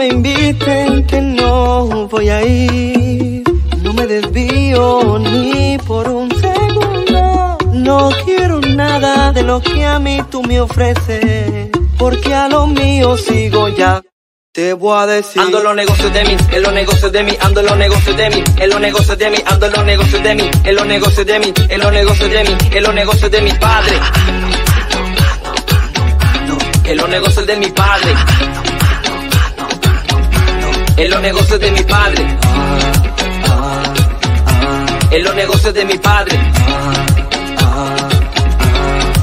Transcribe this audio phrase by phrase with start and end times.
[0.00, 3.44] Me inviten que no voy a ir.
[3.82, 7.58] No me desvío ni por un segundo.
[7.74, 11.68] No quiero nada de lo que a mí tú me ofreces.
[11.98, 14.00] Porque a lo mío sigo ya.
[14.52, 15.42] Te voy a decir.
[15.42, 18.42] Ando los negocios de mí, en los negocios de mí, ando los negocios de mí,
[18.56, 21.52] en los negocios de mí, ando los negocios de mí, en los negocios de mí,
[21.68, 23.96] en los negocios de mí, en los negocios de mi padre.
[26.84, 28.14] En los negocios de mi padre.
[31.00, 32.26] En los negocios de mi padre.
[35.10, 36.38] En los negocios de mi padre.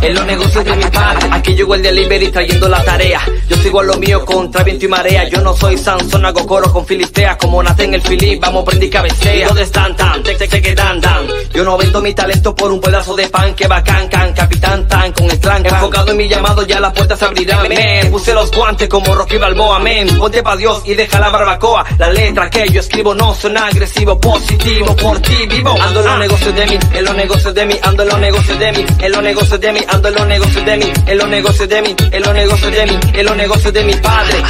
[0.01, 1.27] En los negocios de mi padre.
[1.31, 3.21] Aquí llegó el delivery trayendo la tarea.
[3.49, 5.27] Yo sigo a lo mío contra viento y marea.
[5.27, 7.37] Yo no soy Sansón, hago coro con filisteas.
[7.37, 9.47] Como nace en el Filip, vamos prendí cabecea.
[9.47, 10.23] ¿Dónde están tan?
[10.23, 11.27] Te, te, te quedan dan.
[11.53, 13.55] Yo no vendo mi talento por un pedazo de pan.
[13.55, 15.37] Que bacán, can, capitán tan con el.
[15.47, 17.67] Enfocado en mi llamado, ya las puertas se abrirán.
[17.69, 20.07] Me puse los guantes como Rocky Balboa, men.
[20.17, 21.85] Ponte pa' Dios y deja la barbacoa.
[21.97, 25.75] La letra que yo escribo no son agresivo, positivo, por ti vivo.
[25.81, 28.59] Ando en los negocios de mí, en los negocios de mí, ando en los negocios
[28.59, 31.27] de mí, en los negocios de mí, ando en los negocios de mí, en los
[31.27, 34.43] negocios de mí, en los negocios de mí, en los negocios de mi padre.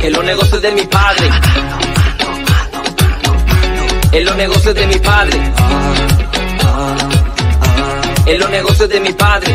[0.00, 1.30] En los negocios de mi padre.
[4.12, 5.52] En los negocios de mi padre.
[8.26, 9.54] En los negocios de mi padre.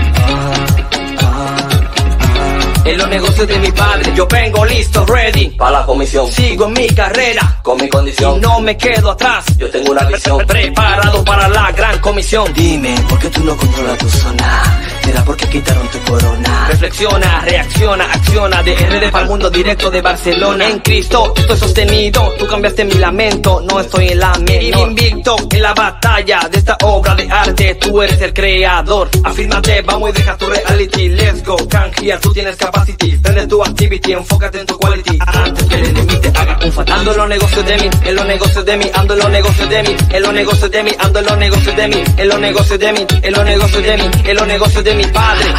[2.85, 4.11] En los negocios de mi padre.
[4.15, 5.49] Yo vengo listo, ready.
[5.49, 6.31] Para la comisión.
[6.31, 7.59] Sigo en mi carrera.
[7.63, 8.39] Con mi Y condición.
[8.39, 9.45] no me quedo atrás.
[9.57, 10.37] Yo tengo una visión.
[10.45, 12.51] Preparado para la gran comisión.
[12.53, 14.63] Dime, ¿por qué tú no controlas tu zona?
[15.05, 16.67] ¿Será porque quitaron tu corona?
[16.67, 18.63] Reflexiona, reacciona, acciona.
[18.63, 20.67] De RD para el mundo directo de Barcelona.
[20.67, 22.33] En Cristo estoy sostenido.
[22.39, 24.89] Tú cambiaste mi lamento, no estoy en la menor.
[24.89, 27.75] Invicto en la batalla de esta obra de arte.
[27.75, 29.09] Tú eres el creador.
[29.23, 31.09] Afírmate, vamos y deja tu reality.
[31.09, 33.17] Let's go, canjear, tú tienes capacity.
[33.17, 35.19] Prende tu activity, enfócate en tu quality.
[35.19, 36.99] Antes que el enemigo te haga un fatal.
[36.99, 39.69] Ando en los negocios de mí, en los negocios de mí Ando en los negocios
[39.69, 42.39] de mí, en los negocios de mí Ando en los negocios de mí, en los
[42.39, 45.53] negocios de mí En los negocios de mí, en los negocios de mi padre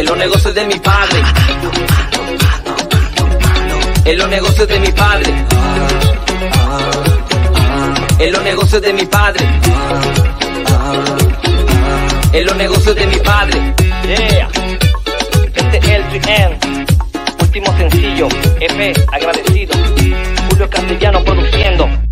[0.00, 1.22] en los negocios de mi padre.
[4.06, 5.46] En los negocios de mi padre.
[8.18, 9.46] En los negocios de mi padre.
[12.32, 13.74] En los negocios de mi padre.
[15.54, 16.58] Este es el 3M.
[17.42, 18.28] Último sencillo.
[18.60, 19.74] EP, agradecido.
[20.48, 22.09] Julio Castellano produciendo.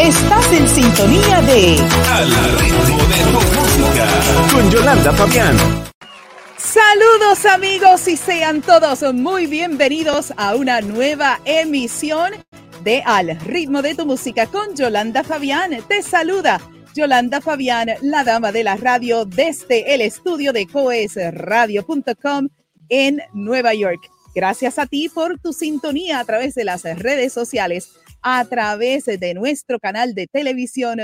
[0.00, 1.76] Estás en sintonía de
[2.10, 2.28] Al
[2.58, 4.06] ritmo de tu música
[4.52, 5.56] con Yolanda Fabián.
[6.58, 12.32] Saludos amigos y sean todos muy bienvenidos a una nueva emisión
[12.82, 15.70] de Al ritmo de tu música con Yolanda Fabián.
[15.88, 16.60] Te saluda
[16.96, 22.48] Yolanda Fabián, la dama de la radio desde el estudio de coesradio.com
[22.88, 24.00] en Nueva York.
[24.34, 27.90] Gracias a ti por tu sintonía a través de las redes sociales,
[28.22, 30.98] a través de nuestro canal de televisión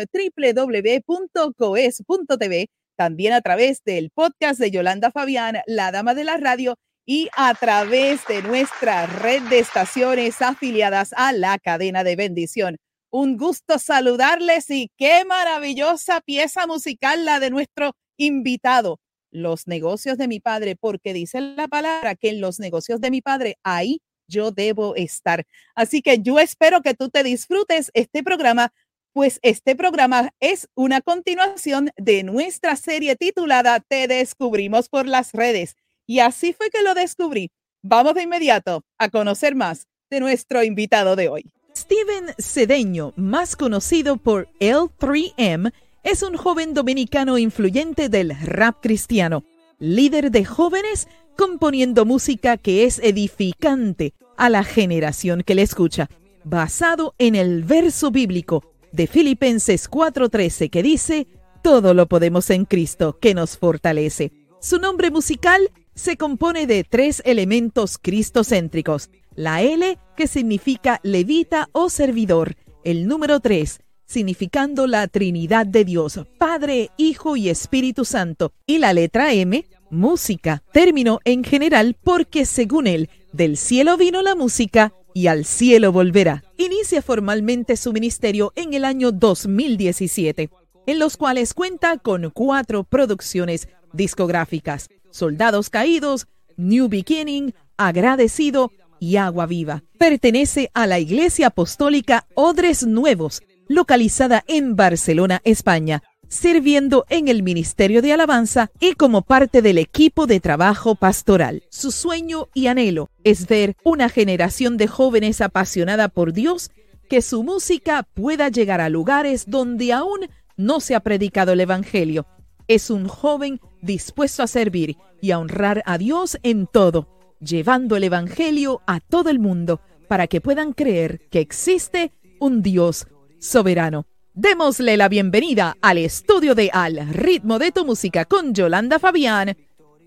[1.06, 7.28] www.coes.tv, también a través del podcast de Yolanda Fabián, la dama de la radio, y
[7.36, 12.76] a través de nuestra red de estaciones afiliadas a la cadena de bendición.
[13.10, 19.00] Un gusto saludarles y qué maravillosa pieza musical la de nuestro invitado.
[19.30, 23.22] Los negocios de mi padre, porque dice la palabra que en los negocios de mi
[23.22, 25.46] padre, ahí yo debo estar.
[25.74, 28.72] Así que yo espero que tú te disfrutes este programa,
[29.12, 35.74] pues este programa es una continuación de nuestra serie titulada Te descubrimos por las redes.
[36.06, 37.50] Y así fue que lo descubrí.
[37.82, 41.50] Vamos de inmediato a conocer más de nuestro invitado de hoy.
[41.76, 45.72] Steven Cedeño, más conocido por L3M,
[46.02, 49.44] es un joven dominicano influyente del rap cristiano,
[49.78, 51.06] líder de jóvenes
[51.38, 56.10] componiendo música que es edificante a la generación que le escucha,
[56.42, 61.28] basado en el verso bíblico de Filipenses 4:13 que dice,
[61.62, 64.32] todo lo podemos en Cristo que nos fortalece.
[64.60, 69.08] Su nombre musical se compone de tres elementos cristocéntricos.
[69.36, 72.56] La L, que significa levita o servidor.
[72.82, 78.52] El número 3, significando la Trinidad de Dios, Padre, Hijo y Espíritu Santo.
[78.66, 84.34] Y la letra M, música, término en general porque según él, del cielo vino la
[84.34, 86.44] música y al cielo volverá.
[86.56, 90.50] Inicia formalmente su ministerio en el año 2017
[90.88, 99.44] en los cuales cuenta con cuatro producciones discográficas, Soldados Caídos, New Beginning, Agradecido y Agua
[99.44, 99.82] Viva.
[99.98, 108.02] Pertenece a la Iglesia Apostólica Odres Nuevos, localizada en Barcelona, España, sirviendo en el Ministerio
[108.02, 111.62] de Alabanza y como parte del equipo de trabajo pastoral.
[111.70, 116.70] Su sueño y anhelo es ver una generación de jóvenes apasionada por Dios,
[117.08, 122.26] que su música pueda llegar a lugares donde aún no se ha predicado el Evangelio.
[122.66, 127.08] Es un joven dispuesto a servir y a honrar a Dios en todo,
[127.40, 133.06] llevando el Evangelio a todo el mundo para que puedan creer que existe un Dios
[133.38, 134.06] soberano.
[134.40, 139.56] Démosle la bienvenida al estudio de Al ritmo de tu música con Yolanda Fabián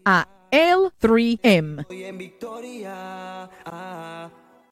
[0.06, 1.86] a L3M.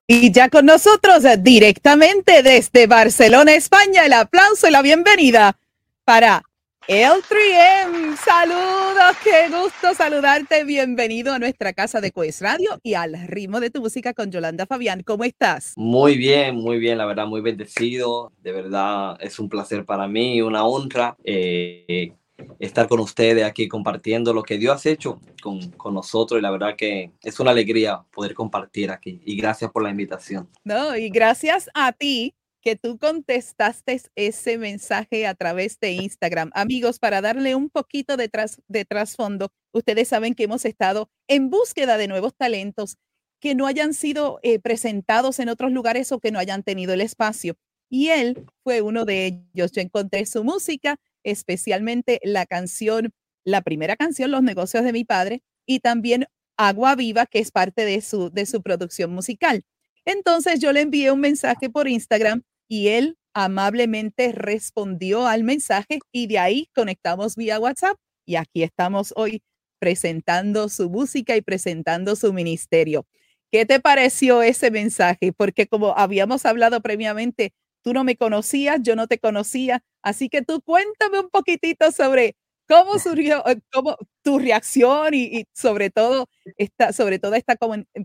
[0.08, 5.58] Y ya con nosotros directamente desde Barcelona, España, el aplauso y la bienvenida
[6.06, 6.42] para
[6.90, 8.18] el 3M.
[8.18, 10.64] Saludos, qué gusto saludarte.
[10.64, 14.66] Bienvenido a nuestra casa de Coes Radio y al ritmo de tu música con Yolanda
[14.66, 15.04] Fabián.
[15.04, 15.74] ¿Cómo estás?
[15.78, 18.32] Muy bien, muy bien, la verdad, muy bendecido.
[18.42, 21.16] De verdad, es un placer para mí, una honra.
[21.24, 22.16] Eh,
[22.58, 26.50] estar con ustedes aquí compartiendo lo que Dios ha hecho con, con, nosotros y la
[26.50, 30.50] verdad que es una alegría poder compartir aquí y gracias por la invitación.
[30.64, 36.52] No, y gracias a ti que tú contestaste ese mensaje a través de Instagram.
[36.54, 38.30] Amigos, para darle un poquito de,
[38.68, 42.98] de trasfondo, ustedes saben que hemos estado en búsqueda de nuevos talentos
[43.40, 47.02] que no hayan sido eh, presentados en otros lugares o que no hayan tenido el
[47.02, 47.56] espacio.
[47.90, 49.72] Y él fue uno de ellos.
[49.72, 53.14] Yo encontré su música, especialmente la canción,
[53.44, 56.28] la primera canción, Los negocios de mi padre, y también
[56.58, 59.64] Agua Viva, que es parte de su, de su producción musical.
[60.06, 66.28] Entonces yo le envié un mensaje por Instagram y él amablemente respondió al mensaje y
[66.28, 69.42] de ahí conectamos vía WhatsApp y aquí estamos hoy
[69.80, 73.06] presentando su música y presentando su ministerio.
[73.52, 75.34] ¿Qué te pareció ese mensaje?
[75.34, 80.44] Porque como habíamos hablado previamente, tú no me conocías, yo no te conocía, así que
[80.44, 82.36] tú cuéntame un poquitito sobre
[82.70, 87.56] ¿Cómo surgió eh, cómo, tu reacción y, sobre todo esta, sobre toda esta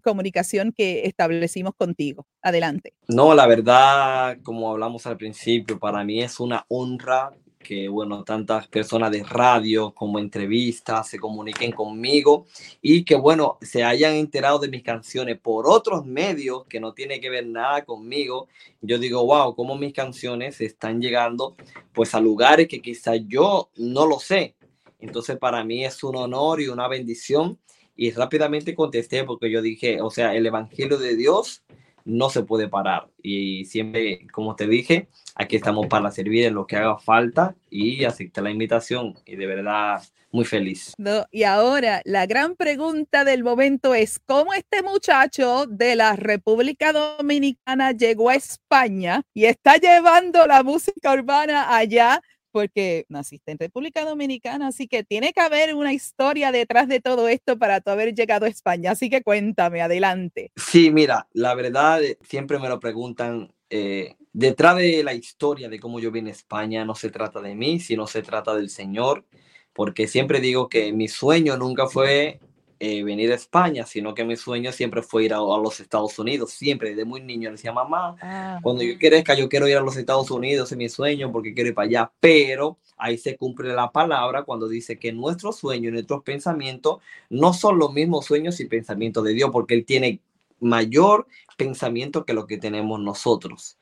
[0.02, 2.26] comunicación que establecimos contigo?
[2.40, 2.94] Adelante.
[3.06, 7.31] No, la verdad, como hablamos al principio, para mí es una honra
[7.64, 12.46] que, bueno, tantas personas de radio como entrevistas se comuniquen conmigo
[12.81, 17.19] y que, bueno, se hayan enterado de mis canciones por otros medios que no tiene
[17.20, 18.46] que ver nada conmigo.
[18.81, 21.56] Yo digo, wow, cómo mis canciones están llegando
[21.93, 24.55] pues a lugares que quizás yo no lo sé.
[25.00, 27.58] Entonces para mí es un honor y una bendición.
[27.96, 31.64] Y rápidamente contesté porque yo dije, o sea, el Evangelio de Dios
[32.04, 33.08] no se puede parar.
[33.23, 38.04] Y siempre, como te dije, aquí estamos para servir en lo que haga falta y
[38.04, 39.14] acepté la invitación.
[39.25, 40.02] Y de verdad,
[40.34, 40.94] muy feliz.
[41.30, 47.92] Y ahora la gran pregunta del momento es, ¿cómo este muchacho de la República Dominicana
[47.92, 52.20] llegó a España y está llevando la música urbana allá?
[52.54, 57.26] Porque naciste en República Dominicana, así que tiene que haber una historia detrás de todo
[57.26, 58.92] esto para tú haber llegado a España.
[58.92, 60.52] Así que cuéntame, adelante.
[60.54, 63.52] Sí, mira, la verdad, eh, siempre me lo preguntan.
[63.70, 67.56] Eh, detrás de la historia de cómo yo vine a España, no se trata de
[67.56, 69.25] mí, sino se trata del Señor,
[69.73, 72.38] porque siempre digo que mi sueño nunca fue
[72.81, 76.52] eh, venir a España, sino que mi sueño siempre fue ir a, los Estados Unidos,
[76.52, 78.16] siempre, desde muy niño decía, mamá,
[78.62, 81.69] cuando yo crezca yo quiero ir a los Estados Unidos, es mi sueño porque quiero
[81.69, 85.93] ir para allá, pero ahí se cumple la palabra cuando dice que nuestros sueños y
[85.93, 86.99] nuestros pensamientos
[87.31, 90.21] no son los mismos sueños y pensamientos de Dios, porque Él tiene
[90.61, 91.26] mayor
[91.57, 93.78] pensamiento que lo que tenemos nosotros.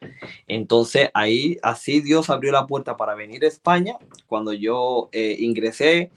[0.47, 3.97] Entonces ahí así Dios abrió la puerta para venir a España.
[4.27, 6.11] Cuando yo eh, ingresé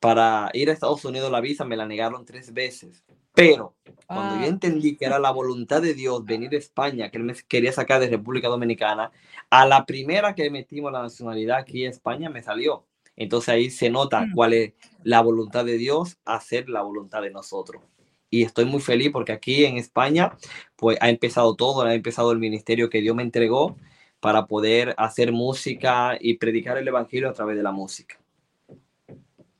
[0.00, 3.74] para ir a Estados Unidos la visa me la negaron tres veces, Pero
[4.06, 7.34] cuando yo entendí que era la voluntad de Dios venir a España, que él me
[7.46, 9.12] quería sacar de República Dominicana,
[9.50, 12.86] a la primera que metimos la nacionalidad aquí en España me salió.
[13.16, 14.32] Entonces ahí se nota mm.
[14.32, 17.82] cuál es la voluntad de Dios, hacer la voluntad de nosotros.
[18.30, 20.36] Y estoy muy feliz porque aquí en España,
[20.76, 23.76] pues ha empezado todo, ha empezado el ministerio que Dios me entregó
[24.20, 28.17] para poder hacer música y predicar el Evangelio a través de la música.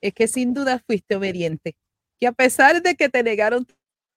[0.01, 1.77] Es que sin duda fuiste obediente,
[2.21, 3.67] que a pesar de que te negaron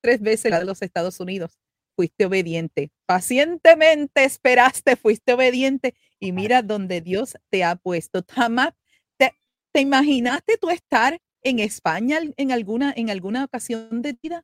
[0.01, 1.57] tres veces a los Estados Unidos.
[1.95, 2.91] Fuiste obediente.
[3.05, 8.23] Pacientemente esperaste, fuiste obediente y mira donde Dios te ha puesto.
[8.27, 8.73] Jamás
[9.17, 9.35] te,
[9.71, 14.43] te imaginaste tú estar en España en alguna, en alguna ocasión de vida.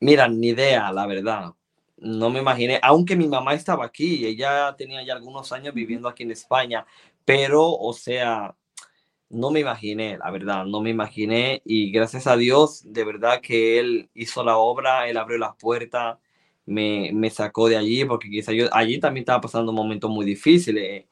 [0.00, 1.52] Mira, ni idea, la verdad.
[1.96, 6.22] No me imaginé, aunque mi mamá estaba aquí, ella tenía ya algunos años viviendo aquí
[6.22, 6.86] en España,
[7.26, 8.56] pero, o sea,
[9.30, 13.78] no me imaginé, la verdad, no me imaginé y gracias a Dios, de verdad que
[13.78, 16.18] Él hizo la obra, Él abrió las puertas,
[16.66, 21.06] me, me sacó de allí porque quizá yo allí también estaba pasando momentos muy difíciles.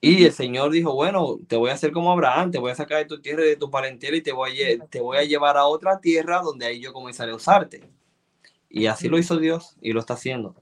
[0.00, 2.98] Y el Señor dijo, bueno, te voy a hacer como Abraham, te voy a sacar
[2.98, 5.56] de tu tierra y de tu parentela y te voy a, te voy a llevar
[5.58, 7.82] a otra tierra donde ahí yo comenzaré a usarte.
[8.70, 10.54] Y así lo hizo Dios y lo está haciendo.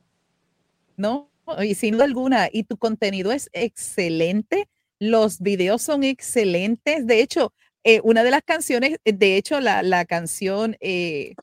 [0.97, 1.31] No,
[1.63, 4.69] y sin duda alguna, y tu contenido es excelente
[4.99, 7.07] los videos son excelentes.
[7.07, 7.53] De hecho,
[7.85, 11.35] eh, una de las canciones, eh, de hecho, la, la canción eh,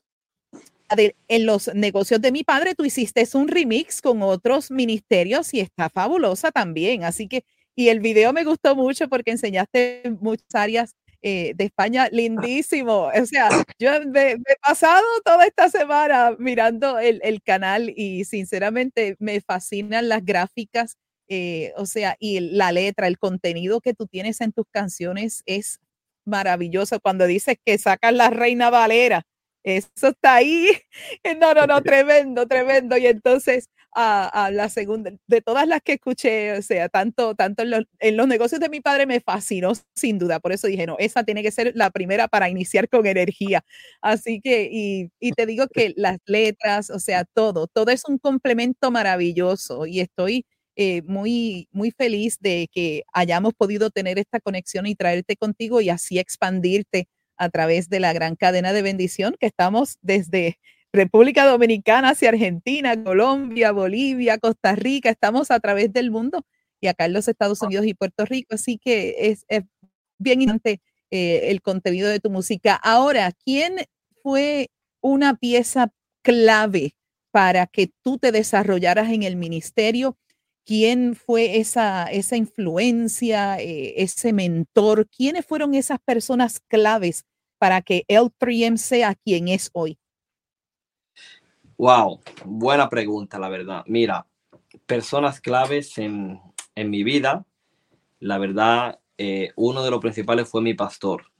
[1.28, 5.90] en los negocios de mi padre, tú hiciste un remix con otros ministerios y está
[5.90, 7.04] fabulosa también.
[7.04, 7.44] Así que,
[7.74, 13.10] y el video me gustó mucho porque enseñaste muchas áreas de España, lindísimo.
[13.12, 13.48] O sea,
[13.80, 20.08] yo me, he pasado toda esta semana mirando el, el, canal y sinceramente me fascinan
[20.08, 20.96] las gráficas
[21.28, 25.80] eh, o sea, y la letra, el contenido que tú tienes en tus canciones es
[26.24, 27.00] maravilloso.
[27.00, 29.22] Cuando dices que sacas la Reina Valera,
[29.64, 30.68] eso está ahí.
[31.40, 32.96] No, no, no, tremendo, tremendo.
[32.96, 37.70] Y entonces, a, la segunda, de todas las que escuché, o sea, tanto, tanto en
[37.70, 40.38] los, en los, negocios de mi padre me fascinó sin duda.
[40.40, 43.64] Por eso dije, no, esa tiene que ser la primera para iniciar con energía.
[44.02, 48.18] Así que, y, y te digo que las letras, o sea, todo, todo es un
[48.18, 50.44] complemento maravilloso y estoy
[50.76, 55.88] eh, muy, muy feliz de que hayamos podido tener esta conexión y traerte contigo y
[55.88, 60.58] así expandirte a través de la gran cadena de bendición que estamos desde
[60.92, 66.44] República Dominicana hacia Argentina, Colombia, Bolivia, Costa Rica, estamos a través del mundo
[66.80, 69.46] y acá en los Estados Unidos y Puerto Rico, así que es,
[70.18, 70.80] bien importante
[71.10, 72.74] eh, el contenido de tu música.
[72.74, 73.76] Ahora, ¿quién
[74.22, 74.68] fue
[75.00, 75.90] una pieza
[76.22, 76.96] clave
[77.30, 80.16] para que tú te desarrollaras en el ministerio
[80.66, 87.24] quién fue esa, esa influencia, eh, ese mentor, quiénes fueron esas personas claves
[87.58, 89.96] para que el 3M sea quien es hoy.
[91.78, 93.84] Wow, buena pregunta, la verdad.
[93.86, 94.26] Mira,
[94.86, 96.40] personas claves en,
[96.74, 97.46] mi vida,
[98.18, 101.30] la verdad, eh, uno de los principales fue mi pastor.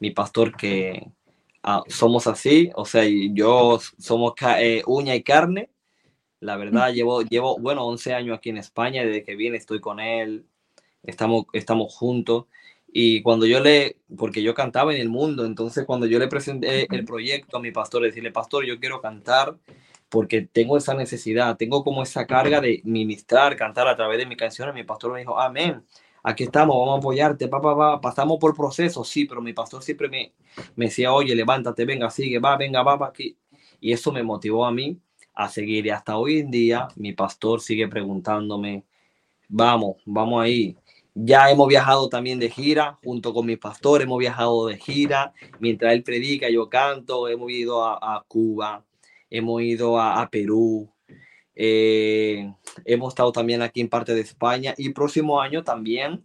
[0.00, 1.10] Mi pastor que
[1.62, 5.70] ah, somos así, o sea, yo somos eh, uña y carne,
[6.40, 10.00] la verdad, llevo, llevo, bueno, 11 años aquí en España, desde que vine estoy con
[10.00, 10.46] él,
[11.02, 12.46] estamos, estamos juntos.
[12.90, 16.86] Y cuando yo le, porque yo cantaba en el mundo, entonces cuando yo le presenté
[16.90, 19.56] el proyecto a mi pastor, decirle, pastor, yo quiero cantar
[20.08, 24.36] porque tengo esa necesidad, tengo como esa carga de ministrar, cantar a través de mi
[24.36, 24.72] canción.
[24.74, 25.84] Mi pastor me dijo, amén,
[26.22, 30.08] aquí estamos, vamos a apoyarte, papá, va, pasamos por proceso, sí, pero mi pastor siempre
[30.08, 30.32] me,
[30.76, 33.36] me decía, oye, levántate, venga, sigue, va, venga, va, va aquí.
[33.80, 34.98] Y eso me motivó a mí
[35.38, 35.86] a seguir.
[35.86, 38.84] Y hasta hoy en día mi pastor sigue preguntándome,
[39.48, 40.76] vamos, vamos ahí.
[41.14, 45.32] Ya hemos viajado también de gira, junto con mi pastor hemos viajado de gira.
[45.60, 47.28] Mientras él predica, yo canto.
[47.28, 48.84] Hemos ido a, Cuba,
[49.30, 50.92] hemos ido a, Perú,
[51.54, 52.52] eh,
[52.84, 54.74] hemos estado también aquí en parte de España.
[54.76, 56.24] Y próximo año también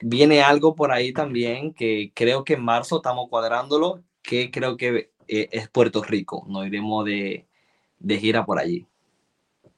[0.00, 5.10] viene algo por ahí también que creo que en marzo estamos cuadrándolo, que creo que
[5.28, 6.46] eh, es Puerto Rico.
[6.48, 7.46] Nos iremos de,
[7.98, 8.86] de gira por allí.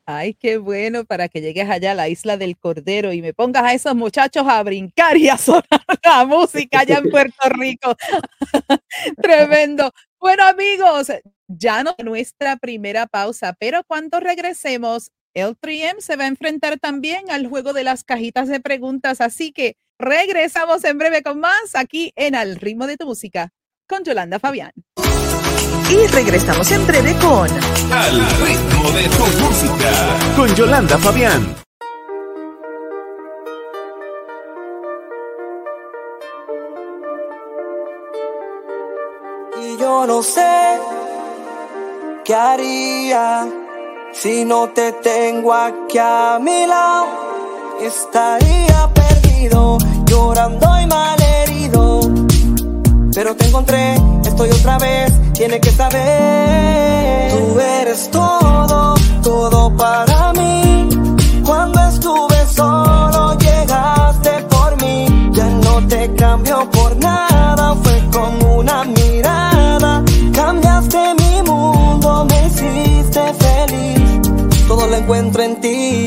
[0.09, 3.65] Ay, qué bueno para que llegues allá a la isla del Cordero y me pongas
[3.65, 5.65] a esos muchachos a brincar y a sonar
[6.05, 7.97] la música allá en Puerto Rico.
[9.21, 9.91] Tremendo.
[10.21, 11.11] Bueno, amigos,
[11.49, 17.31] ya no nuestra primera pausa, pero cuando regresemos, el 3M se va a enfrentar también
[17.31, 22.13] al juego de las cajitas de preguntas, así que regresamos en breve con más aquí
[22.15, 23.51] en Al ritmo de tu música
[23.89, 24.73] con Yolanda Fabián.
[25.88, 27.49] Y regresamos en breve con
[27.93, 29.90] Al ritmo de tu música
[30.35, 31.57] con Yolanda Fabián.
[39.62, 40.81] Y yo no sé
[42.25, 43.47] qué haría
[44.12, 47.07] si no te tengo aquí a mi lado.
[47.81, 51.56] Estaría perdido, llorando y malherido.
[53.17, 53.95] Pero te encontré,
[54.27, 57.33] estoy otra vez, tiene que saber.
[57.33, 60.87] Tú eres todo, todo para mí.
[61.43, 65.31] Cuando estuve solo, llegaste por mí.
[65.33, 70.05] Ya no te cambio por nada, fue con una mirada.
[70.35, 74.69] Cambiaste mi mundo, me hiciste feliz.
[74.69, 76.06] Todo lo encuentro en ti.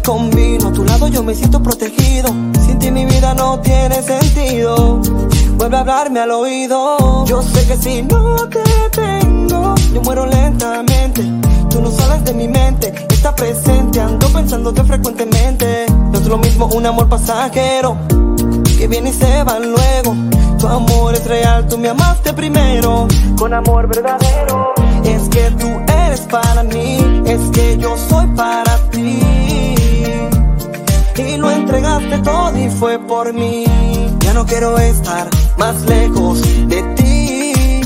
[0.00, 0.68] Me combino.
[0.68, 2.28] A tu lado yo me siento protegido.
[2.64, 5.00] Sin ti mi vida no tiene sentido.
[5.56, 7.24] Vuelve a hablarme al oído.
[7.26, 11.22] Yo sé que si no te tengo, yo muero lentamente.
[11.70, 14.00] Tú no sales de mi mente, está presente.
[14.00, 15.86] Ando pensándote frecuentemente.
[15.88, 17.96] No es lo mismo un amor pasajero
[18.78, 20.14] que viene y se va luego.
[20.58, 23.06] Tu amor es real, tú me amaste primero.
[23.38, 24.72] Con amor verdadero.
[25.04, 25.68] Es que tú
[26.04, 29.39] eres para mí, es que yo soy para ti.
[31.72, 33.64] Entregaste todo y fue por mí.
[34.18, 37.80] Ya no quiero estar más lejos de ti.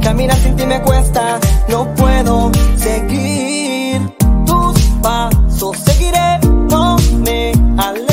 [0.00, 1.38] Caminar sin ti me cuesta,
[1.68, 4.00] no puedo seguir
[4.46, 5.76] tus pasos.
[5.76, 6.38] Seguiré,
[6.70, 8.05] no me alejaré.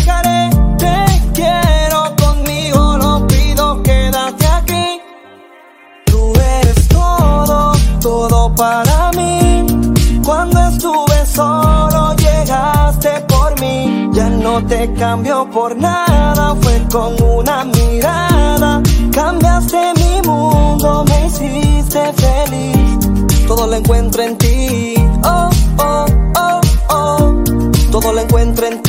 [14.91, 18.81] Cambio por nada, fue con una mirada.
[19.11, 23.47] Cambiaste mi mundo, me hiciste feliz.
[23.47, 24.95] Todo lo encuentro en ti.
[25.23, 27.43] Oh, oh, oh, oh.
[27.91, 28.82] Todo lo encuentro en ti.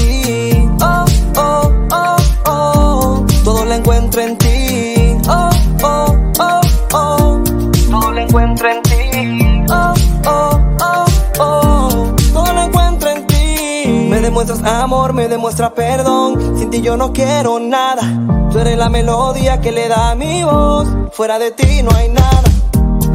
[14.25, 16.59] Demuestras amor, me demuestras perdón.
[16.59, 18.03] Sin ti yo no quiero nada.
[18.51, 20.89] Tú eres la melodía que le da a mi voz.
[21.13, 22.43] Fuera de ti no hay nada.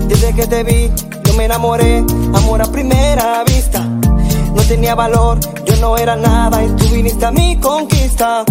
[0.07, 0.91] Desde que te vi,
[1.25, 2.05] yo me enamoré.
[2.35, 3.79] Amor a primera vista.
[3.81, 8.43] No tenía valor, yo no era nada y tú viniste a mi conquista.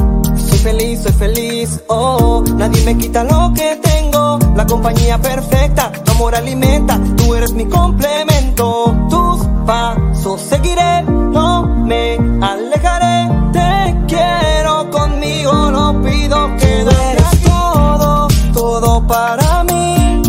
[0.49, 4.39] Soy feliz, soy feliz, oh, nadie me quita lo que tengo.
[4.57, 8.95] La compañía perfecta, tu amor alimenta, tú eres mi complemento.
[9.11, 13.29] Tus pasos seguiré, no me alejaré.
[13.53, 20.23] Te quiero conmigo, no pido que eres todo, todo para mí.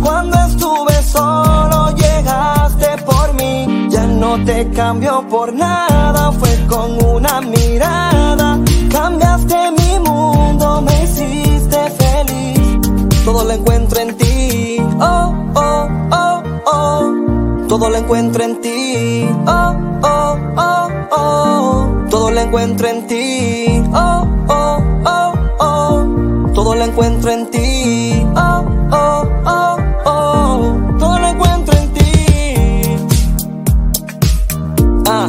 [0.00, 3.88] Cuando estuve solo llegaste por mí.
[3.90, 7.23] Ya no te cambio por nada, fue con una
[17.74, 19.26] Todo lo encuentro en ti.
[19.48, 21.88] Oh, oh, oh, oh.
[22.08, 23.82] Todo lo encuentro en ti.
[23.92, 26.52] Oh, oh, oh, oh.
[26.54, 28.24] Todo lo encuentro en ti.
[28.36, 30.96] Oh, oh, oh, oh.
[31.00, 32.12] Todo lo encuentro en ti.
[35.08, 35.28] Ah,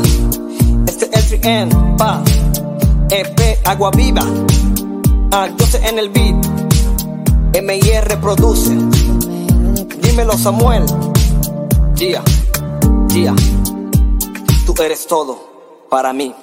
[0.86, 2.22] este es el 3N, pa.
[3.10, 4.22] EP Agua Viva.
[5.32, 6.46] Ah, yo sé en el beat.
[7.60, 8.78] MIR produce.
[10.04, 10.86] Dímelo, Samuel.
[11.96, 12.22] Gia,
[13.16, 16.36] Tú eres todo para mí.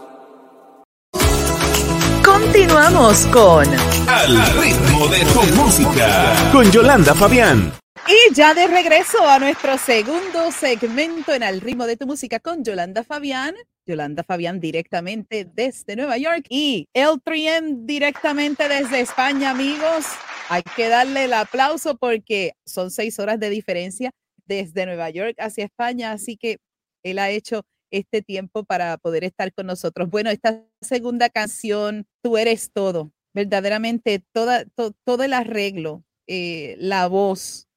[2.24, 3.66] Continuamos con
[4.08, 6.34] Al ritmo de tu música.
[6.50, 7.74] Con Yolanda Fabián.
[8.08, 12.64] Y ya de regreso a nuestro segundo segmento en Al ritmo de tu música con
[12.64, 13.54] Yolanda Fabián.
[13.84, 20.06] Yolanda Fabián directamente desde Nueva York y el 3M directamente desde España, amigos.
[20.48, 24.10] Hay que darle el aplauso porque son seis horas de diferencia
[24.46, 26.58] desde Nueva York hacia España, así que
[27.02, 30.08] él ha hecho este tiempo para poder estar con nosotros.
[30.10, 37.08] Bueno, esta segunda canción, Tú eres todo, verdaderamente toda, to- todo el arreglo, eh, la
[37.08, 37.68] voz,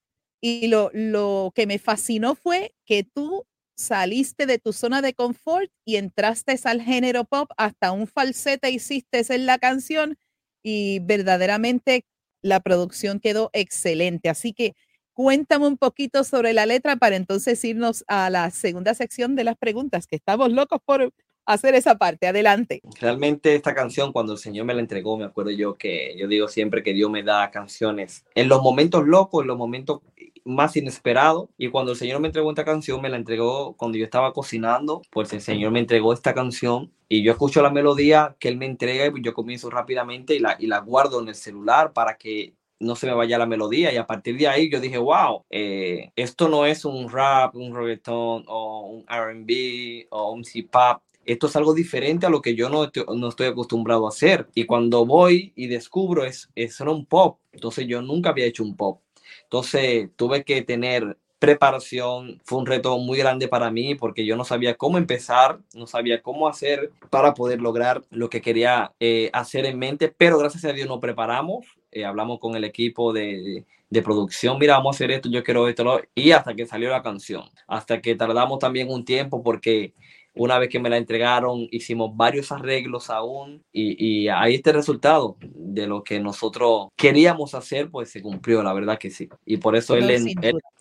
[0.41, 3.45] y lo, lo que me fascinó fue que tú
[3.78, 9.23] saliste de tu zona de confort y entraste al género pop, hasta un falsete hiciste
[9.34, 10.17] en la canción
[10.63, 12.06] y verdaderamente
[12.41, 14.30] la producción quedó excelente.
[14.30, 14.75] Así que
[15.15, 19.58] cuéntame un poquito sobre la letra para entonces irnos a la segunda sección de las
[19.58, 21.12] preguntas, que estamos locos por,
[21.45, 22.28] hacer esa parte.
[22.28, 22.82] Adelante.
[22.99, 26.47] Realmente esta canción, cuando el Señor me la entregó, me acuerdo yo que yo digo
[26.47, 30.01] siempre que Dios me da canciones en los momentos locos, en los momentos
[30.43, 31.49] más inesperados.
[31.58, 35.01] Y cuando el Señor me entregó esta canción, me la entregó cuando yo estaba cocinando,
[35.12, 38.65] pues el Señor me entregó esta canción y yo escucho la melodía que Él me
[38.65, 42.56] entrega y yo comienzo rápidamente y la, y la guardo en el celular para que
[42.80, 43.94] no se me vaya la melodía.
[43.94, 47.76] Y a partir de ahí yo dije, wow, eh, esto no es un rap, un
[47.76, 52.70] reggaeton o un RB o un C-pop, esto es algo diferente a lo que yo
[52.70, 54.48] no, no estoy acostumbrado a hacer.
[54.54, 58.76] Y cuando voy y descubro es, es un pop, entonces yo nunca había hecho un
[58.76, 59.02] pop.
[59.44, 64.46] Entonces tuve que tener preparación, fue un reto muy grande para mí porque yo no
[64.46, 69.66] sabía cómo empezar, no sabía cómo hacer para poder lograr lo que quería eh, hacer
[69.66, 74.01] en mente, pero gracias a Dios nos preparamos, eh, hablamos con el equipo de, de,
[74.01, 77.45] producción, mira, vamos a hacer esto, yo quiero esto, y hasta que salió la canción,
[77.67, 79.93] hasta que tardamos también un tiempo porque
[80.36, 85.38] una vez que me la entregaron, hicimos varios arreglos aún y, ahí está el resultado
[85.41, 89.29] de lo que nosotros queríamos hacer, pues se cumplió, la verdad que sí.
[89.45, 90.25] Y por eso él, es,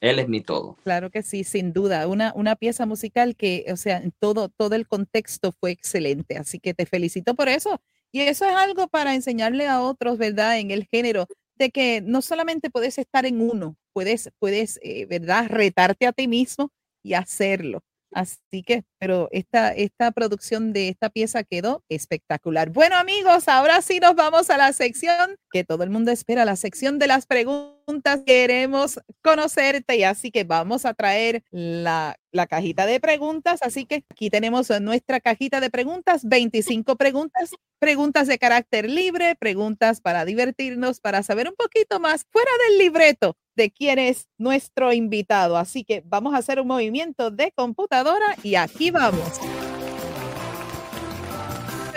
[0.01, 0.77] él, es mi todo.
[0.83, 2.09] Claro que sí, sin duda.
[2.09, 6.37] Una, una pieza musical que, o sea, todo, todo el contexto fue excelente.
[6.37, 7.81] Así que te felicito por eso.
[8.15, 10.61] Y eso es algo para enseñarle a otros, ¿verdad?
[10.61, 15.47] En el género, de que no solamente puedes estar en uno, puedes, puedes, eh, ¿verdad?
[15.49, 16.71] Retarte a ti mismo
[17.03, 17.83] y hacerlo.
[18.13, 22.71] Así que, pero esta, esta producción de esta pieza quedó espectacular.
[22.71, 26.55] Bueno, amigos, ahora sí nos vamos a la sección que todo el mundo espera, la
[26.55, 28.21] sección de las preguntas.
[28.25, 33.61] Queremos conocerte y así que vamos a traer la, la cajita de preguntas.
[33.63, 37.51] Así que aquí tenemos nuestra cajita de preguntas, 25 preguntas,
[37.85, 43.37] preguntas de carácter libre, preguntas para divertirnos, para saber un poquito más fuera del libreto
[43.57, 45.59] de quién es nuestro invitado.
[45.59, 49.39] Así que vamos a hacer un movimiento de computadora y aquí vamos.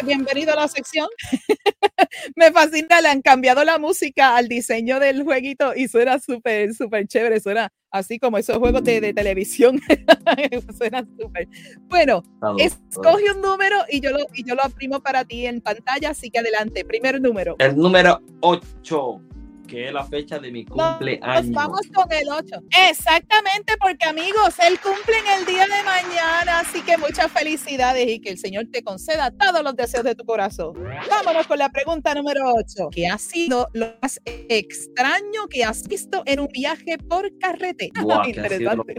[0.04, 1.08] Bienvenido a la sección.
[2.36, 7.08] Me fascina, le han cambiado la música al diseño del jueguito y suena súper, súper
[7.08, 7.40] chévere.
[7.40, 9.80] Suena así como esos juegos de, televisión.
[10.78, 11.48] suena súper.
[11.88, 12.24] Bueno,
[12.58, 16.30] escoge un número y yo, lo, y yo lo aprimo para ti en pantalla, así
[16.30, 16.86] que adelante.
[16.86, 17.56] Primer número.
[17.60, 19.22] El número 8
[19.68, 21.46] que es la fecha de mi cumpleaños.
[21.46, 22.56] Nos vamos con el 8.
[22.90, 28.20] Exactamente, porque amigos, él cumple en el día de mañana, así que muchas felicidades y
[28.20, 30.74] que el Señor te conceda todos los deseos de tu corazón.
[31.10, 32.90] Vámonos con la pregunta número 8.
[32.92, 37.92] ¿Qué ha sido lo más extraño que has visto en un viaje por carretera?
[38.28, 38.96] Interesante.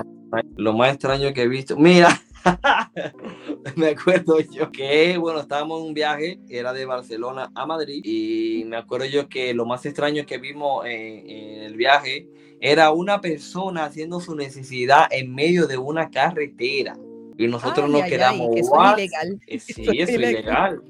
[0.56, 1.76] lo más extraño que he visto.
[1.76, 2.20] Mira.
[3.76, 8.64] me acuerdo yo que, bueno, estábamos en un viaje, era de Barcelona a Madrid, y
[8.66, 11.28] me acuerdo yo que lo más extraño que vimos en,
[11.62, 12.28] el viaje
[12.60, 16.96] era una persona haciendo su necesidad en medio de una carretera.
[17.36, 19.40] Y nosotros nos quedamos, ay, eso es ilegal.
[19.46, 20.82] Eh, sí, eso es ilegal.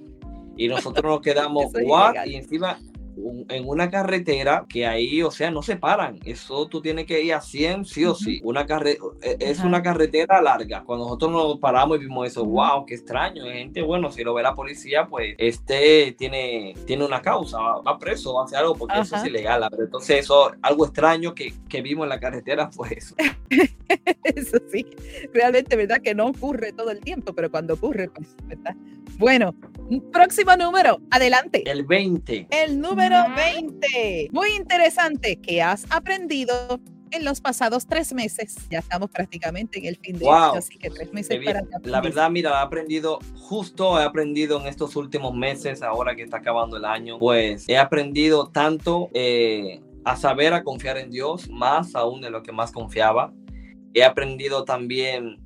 [0.56, 2.24] Y nosotros nos quedamos, what?
[2.24, 2.78] Y encima
[3.48, 6.18] en una carretera que ahí, o sea, no se paran.
[6.24, 8.40] Eso tú tienes que ir a 100 sí o sí.
[8.44, 10.84] Una carre e, es una carretera larga.
[10.84, 13.44] Cuando nosotros nos paramos y vimos eso, wow, qué extraño.
[13.44, 18.34] Gente, bueno, si lo ve la policía, pues este tiene, tiene una causa, va preso,
[18.34, 19.66] va a hacer algo porque eso es ilegal.
[19.70, 23.14] Pero entonces eso, algo extraño que, que vimos en la carretera fue eso.
[24.22, 24.86] eso sí,
[25.32, 26.00] realmente, ¿verdad?
[26.02, 28.74] Que no ocurre todo el tiempo, pero cuando ocurre, pues, ¿verdad?
[29.18, 29.54] Bueno,
[30.12, 31.68] próximo número, adelante.
[31.68, 32.48] El 20.
[32.50, 34.28] El número 20.
[34.32, 35.40] Muy interesante.
[35.40, 38.56] ¿Qué has aprendido en los pasados tres meses?
[38.70, 42.30] Ya estamos prácticamente en el fin de año, así que tres meses para La verdad,
[42.30, 46.84] mira, he aprendido, justo he aprendido en estos últimos meses, ahora que está acabando el
[46.84, 52.30] año, pues he aprendido tanto eh, a saber a confiar en Dios, más aún de
[52.30, 53.32] lo que más confiaba.
[53.94, 55.40] He aprendido también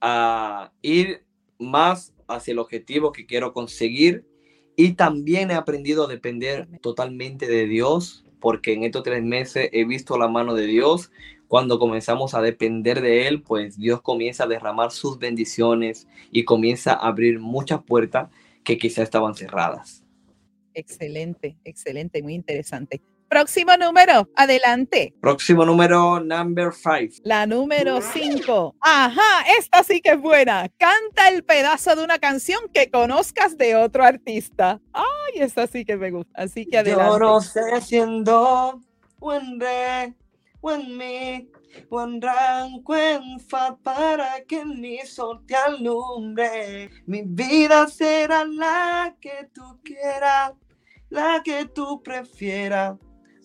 [0.00, 1.24] a ir
[1.58, 4.26] más hacia el objetivo que quiero conseguir
[4.76, 9.86] y también he aprendido a depender totalmente de Dios porque en estos tres meses he
[9.86, 11.10] visto la mano de Dios.
[11.48, 16.92] Cuando comenzamos a depender de Él, pues Dios comienza a derramar sus bendiciones y comienza
[16.92, 18.28] a abrir muchas puertas
[18.62, 20.04] que quizá estaban cerradas.
[20.74, 23.00] Excelente, excelente, muy interesante.
[23.28, 25.14] Próximo número, adelante.
[25.20, 27.10] Próximo número, number five.
[27.24, 28.76] La número cinco.
[28.80, 30.68] Ajá, esta sí que es buena.
[30.78, 34.80] Canta el pedazo de una canción que conozcas de otro artista.
[34.92, 36.30] Ay, esta sí que me gusta.
[36.34, 37.12] Así que adelante.
[37.12, 38.80] Yo no sé siendo
[39.18, 40.14] buen re,
[40.60, 41.50] buen mi,
[41.90, 46.90] buen ran, buen fa para que mi sol te alumbre.
[47.06, 50.52] Mi vida será la que tú quieras,
[51.08, 52.96] la que tú prefieras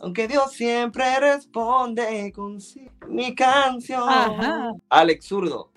[0.01, 2.57] aunque Dios siempre responde con
[3.07, 4.07] mi canción.
[4.89, 5.71] Alex Zurdo.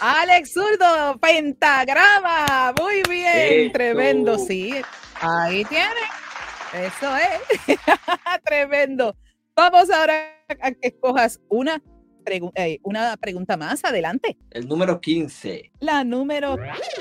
[0.00, 2.74] Alex Zurdo, pentagrama.
[2.80, 3.72] Muy bien, Eso.
[3.72, 4.74] tremendo, sí.
[5.20, 5.88] Ahí tiene.
[6.72, 7.78] Eso es.
[8.44, 9.16] tremendo.
[9.56, 10.14] Vamos ahora
[10.60, 11.80] a que escojas una,
[12.24, 13.84] pregu- eh, una pregunta más.
[13.84, 14.36] Adelante.
[14.50, 15.70] El número 15.
[15.80, 16.56] La número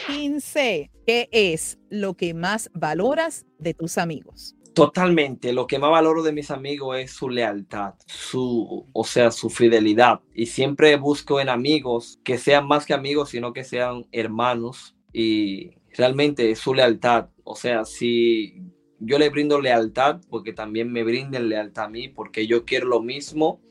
[0.08, 0.92] 15.
[1.08, 4.56] ¿Qué es lo que más valoras de tus amigos?
[4.74, 5.54] Totalmente.
[5.54, 10.22] Lo que más valoro de mis amigos es su lealtad, su, o sea, su fidelidad.
[10.34, 14.96] Y siempre busco en amigos que sean más que amigos, sino que sean hermanos.
[15.12, 17.30] Y realmente su lealtad.
[17.44, 18.64] O sea, si
[19.00, 23.02] yo le brindo lealtad, porque también me brinden lealtad a mí, porque yo quiero lo
[23.02, 23.62] mismo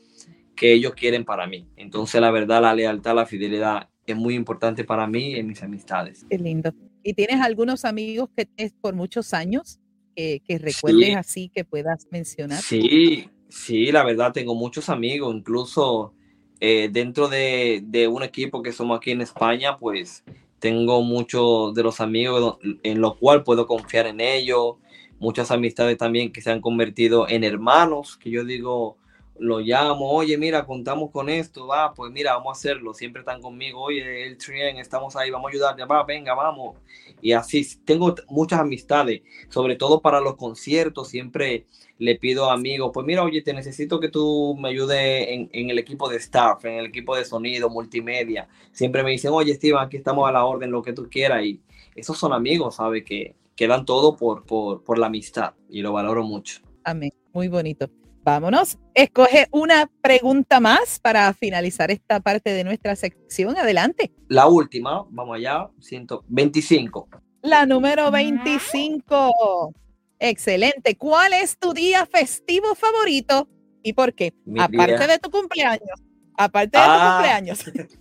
[0.55, 1.67] que ellos quieren para mí.
[1.75, 6.25] Entonces, la verdad, la lealtad, la fidelidad es muy importante para mí en mis amistades.
[6.29, 6.73] Qué lindo.
[7.03, 9.79] ¿Y tienes algunos amigos que es por muchos años
[10.15, 11.13] que, que recuerdes Sí.
[11.13, 12.61] así que puedas mencionar?
[12.61, 16.13] Sí, sí, la verdad tengo muchos amigos, incluso
[16.59, 20.23] eh, dentro de, de un equipo que somos aquí en España, pues
[20.59, 24.75] tengo muchos de los amigos en los cuales puedo confiar en ellos,
[25.19, 28.97] muchas amistades también que se han convertido en hermanos, que yo digo,
[29.39, 33.41] lo llamo, oye, mira, contamos con esto, va, pues mira, vamos a hacerlo, siempre están
[33.41, 36.77] conmigo, oye, el Trien, estamos ahí, vamos a ayudar, ya va, venga, vamos.
[37.21, 41.65] Y así, tengo muchas amistades, sobre todo para los conciertos, siempre
[41.97, 45.69] le pido a amigos, pues mira, oye, te necesito que tú me ayudes en, en
[45.69, 48.47] el equipo de staff, en el equipo de sonido, multimedia.
[48.71, 51.43] Siempre me dicen, oye, Steven, aquí estamos a la orden, lo que tú quieras.
[51.43, 51.61] Y
[51.95, 53.03] esos son amigos, ¿sabes?
[53.03, 56.61] Que, que dan todo por, por, por la amistad y lo valoro mucho.
[56.83, 57.13] Amén.
[57.31, 57.89] Muy bonito.
[58.23, 58.77] Vámonos.
[58.93, 63.57] Escoge una pregunta más para finalizar esta parte de nuestra sección.
[63.57, 64.11] Adelante.
[64.29, 67.09] La última, vamos allá, 125.
[67.41, 69.73] La número 25.
[70.19, 70.95] Excelente.
[70.97, 73.49] ¿Cuál es tu día festivo favorito
[73.81, 74.33] y por qué?
[74.45, 75.99] Mi Aparte día- de tu cumpleaños.
[76.37, 77.15] Aparte de tu Ah.
[77.17, 77.59] cumpleaños.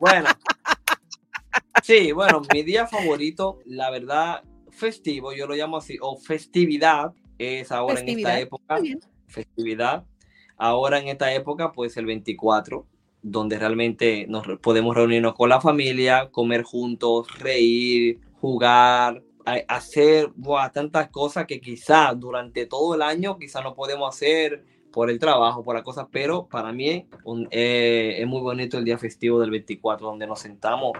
[0.00, 0.28] Bueno,
[1.82, 7.72] sí, bueno, mi día favorito, la verdad, festivo, yo lo llamo así, o festividad, es
[7.72, 8.76] ahora en esta época,
[9.26, 10.04] festividad.
[10.56, 12.86] Ahora en esta época, pues el 24,
[13.22, 19.22] donde realmente nos podemos reunirnos con la familia, comer juntos, reír, jugar,
[19.68, 25.10] hacer buah, tantas cosas que quizás durante todo el año quizás no podemos hacer por
[25.10, 28.96] el trabajo, por las cosas, pero para mí un- eh, es muy bonito el día
[28.96, 30.92] festivo del 24, donde nos sentamos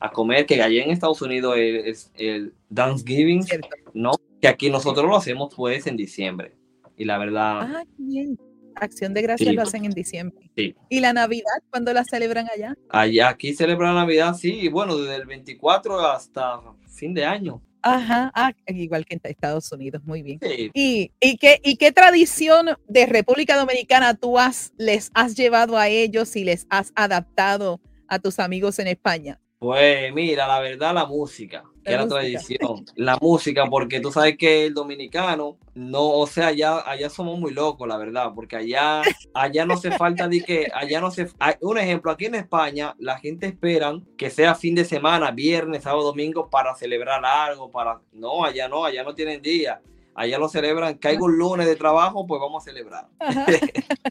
[0.00, 3.44] a comer, que allá en Estados Unidos es, es el Thanksgiving.
[3.92, 4.12] ¿no?
[4.42, 6.56] Que aquí nosotros lo hacemos pues en diciembre.
[6.96, 8.38] Y la verdad, Ah, bien.
[8.74, 9.54] Acción de gracias Sí.
[9.54, 10.50] lo hacen en diciembre.
[10.56, 10.74] Sí.
[10.88, 12.74] ¿Y la Navidad cuándo la celebran allá?
[12.88, 17.62] allá aquí celebra Navidad, sí, y bueno, desde el 24 hasta fin de año.
[17.82, 20.38] Ajá, ah, igual que en Estados Unidos, muy bien.
[20.40, 20.70] Sí.
[20.72, 25.88] ¿Y, y, qué, ¿Y qué tradición de República Dominicana tú has, les has llevado a
[25.88, 29.38] ellos y les has adaptado a tus amigos en España?
[29.58, 32.20] Pues mira, la verdad, la música, que La música.
[32.20, 37.38] tradición, la música, porque tú sabes que el dominicano, no, o sea, allá, allá somos
[37.38, 39.02] muy locos, la verdad, porque allá,
[39.34, 42.94] allá no hace falta de que, allá no se, hay- un ejemplo, aquí en España,
[42.98, 48.00] la gente esperan que sea fin de semana, viernes, sábado, domingo, para celebrar algo, para,
[48.12, 49.80] no, allá no, allá no tienen día,
[50.14, 53.08] allá lo celebran, caigo un lunes de trabajo, pues vamos a celebrar.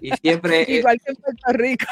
[0.00, 1.86] Y siempre, igual que en Puerto Rico,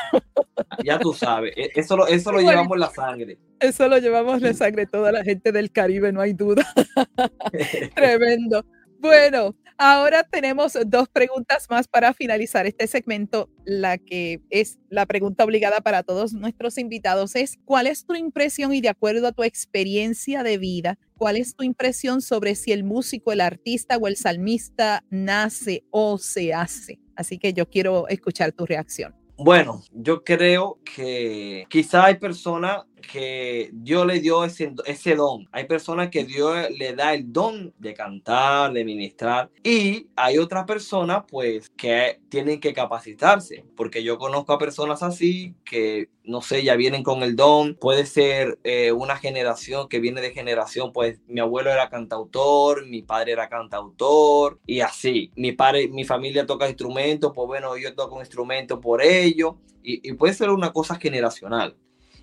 [0.84, 3.38] ya tú sabes, eh, eso lo, eso lo llevamos en la sangre.
[3.58, 6.66] eso lo llevamos de sangre toda la gente del Caribe, no hay duda.
[7.94, 8.64] Tremendo.
[9.00, 13.48] Bueno, ahora tenemos dos preguntas más para finalizar este segmento.
[13.64, 18.74] La que es la pregunta obligada para todos nuestros invitados es, ¿cuál es tu impresión
[18.74, 22.84] y de acuerdo a tu experiencia de vida, cuál es tu impresión sobre si el
[22.84, 27.00] músico, el artista o el salmista nace o se hace?
[27.16, 29.14] Así que yo quiero escuchar tu reacción.
[29.42, 35.48] Bueno, yo creo que quizá hay personas que Dios le dio ese, ese don.
[35.52, 39.50] Hay personas que Dios le da el don de cantar, de ministrar.
[39.62, 43.64] Y hay otras personas, pues, que tienen que capacitarse.
[43.76, 47.74] Porque yo conozco a personas así que, no sé, ya vienen con el don.
[47.76, 50.92] Puede ser eh, una generación que viene de generación.
[50.92, 54.58] Pues mi abuelo era cantautor, mi padre era cantautor.
[54.66, 55.32] Y así.
[55.36, 57.32] Mi padre, mi familia toca instrumentos.
[57.34, 59.58] Pues bueno, yo toco instrumentos por ello.
[59.82, 61.74] Y puede ser una cosa generacional.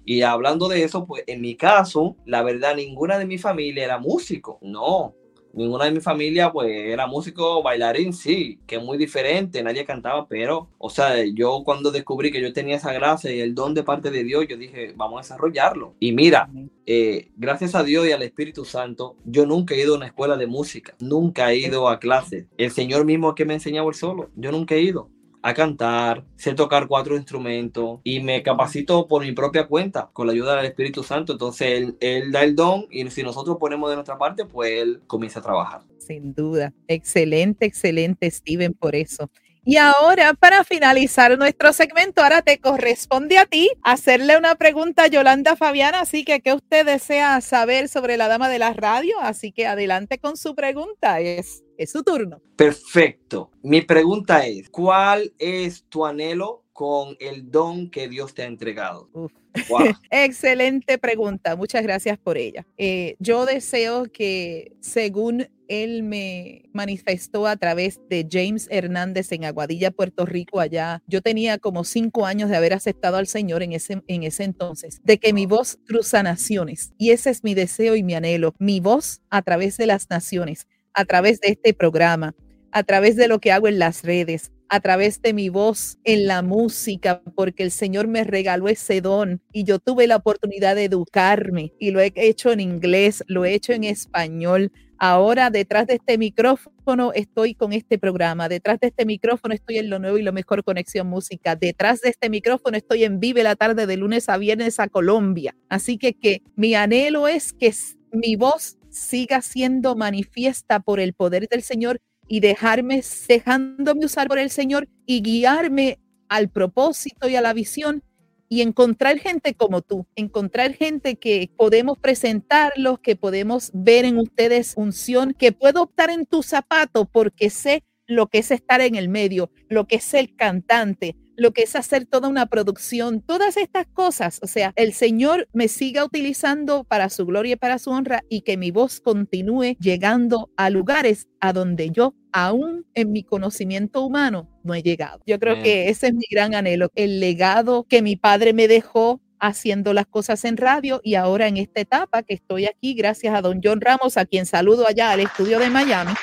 [0.07, 3.99] Y hablando de eso, pues en mi caso, la verdad, ninguna de mi familia era
[3.99, 4.57] músico.
[4.61, 5.13] No,
[5.51, 10.25] ninguna de mi familia, pues era músico, bailarín, sí, que es muy diferente, nadie cantaba,
[10.25, 13.83] pero, o sea, yo cuando descubrí que yo tenía esa gracia y el don de
[13.83, 15.93] parte de Dios, yo dije, vamos a desarrollarlo.
[15.99, 16.49] Y mira,
[16.85, 20.37] eh, gracias a Dios y al Espíritu Santo, yo nunca he ido a una escuela
[20.37, 22.45] de música, nunca he ido a clases.
[22.57, 25.09] El Señor mismo que me enseñaba el solo, yo nunca he ido.
[25.47, 30.33] A cantar, sé tocar cuatro instrumentos y me capacito por mi propia cuenta con la
[30.33, 31.31] ayuda del Espíritu Santo.
[31.31, 35.01] Entonces él, él da el don y si nosotros ponemos de nuestra parte, pues él
[35.07, 35.81] comienza a trabajar.
[35.99, 36.73] Sin duda.
[36.89, 39.29] Excelente, excelente, Steven, por eso.
[39.63, 45.07] Y ahora, para finalizar nuestro segmento, ahora te corresponde a ti hacerle una pregunta a
[45.07, 46.01] Yolanda Fabiana.
[46.01, 49.19] Así que, ¿qué usted desea saber sobre la dama de la radio?
[49.21, 51.19] Así que adelante con su pregunta.
[51.19, 52.41] Es, es su turno.
[52.55, 53.51] Perfecto.
[53.61, 59.09] Mi pregunta es, ¿cuál es tu anhelo con el don que Dios te ha entregado?
[59.13, 59.31] Uf.
[59.69, 59.79] Wow.
[60.11, 62.65] Excelente pregunta, muchas gracias por ella.
[62.77, 69.91] Eh, yo deseo que según él me manifestó a través de James Hernández en Aguadilla,
[69.91, 74.01] Puerto Rico, allá, yo tenía como cinco años de haber aceptado al Señor en ese,
[74.07, 76.93] en ese entonces, de que mi voz cruza naciones.
[76.97, 80.67] Y ese es mi deseo y mi anhelo, mi voz a través de las naciones,
[80.97, 82.33] a través de este programa,
[82.71, 86.25] a través de lo que hago en las redes, a través de mi voz en
[86.25, 90.85] la música, porque el Señor me regaló ese don y yo tuve la oportunidad de
[90.85, 94.71] educarme y lo he hecho en inglés, lo he hecho en español.
[94.97, 99.91] Ahora detrás de este micrófono estoy con este programa, detrás de este micrófono estoy en
[99.91, 103.55] lo nuevo y lo mejor conexión música, detrás de este micrófono estoy en Vive la
[103.55, 105.55] tarde de lunes a viernes a Colombia.
[105.69, 107.71] Así que, que mi anhelo es que
[108.11, 114.39] mi voz siga siendo manifiesta por el poder del Señor y dejarme, dejándome usar por
[114.39, 118.03] el Señor y guiarme al propósito y a la visión
[118.49, 124.73] y encontrar gente como tú, encontrar gente que podemos presentarlos, que podemos ver en ustedes
[124.77, 129.09] unción, que puedo optar en tu zapato porque sé lo que es estar en el
[129.09, 133.85] medio, lo que es ser cantante, lo que es hacer toda una producción, todas estas
[133.87, 134.39] cosas.
[134.41, 138.41] O sea, el Señor me siga utilizando para su gloria y para su honra y
[138.41, 144.49] que mi voz continúe llegando a lugares a donde yo, aún en mi conocimiento humano,
[144.63, 145.21] no he llegado.
[145.27, 149.21] Yo creo que ese es mi gran anhelo, el legado que mi padre me dejó
[149.39, 153.41] haciendo las cosas en radio y ahora en esta etapa que estoy aquí, gracias a
[153.41, 156.13] don John Ramos, a quien saludo allá al estudio de Miami,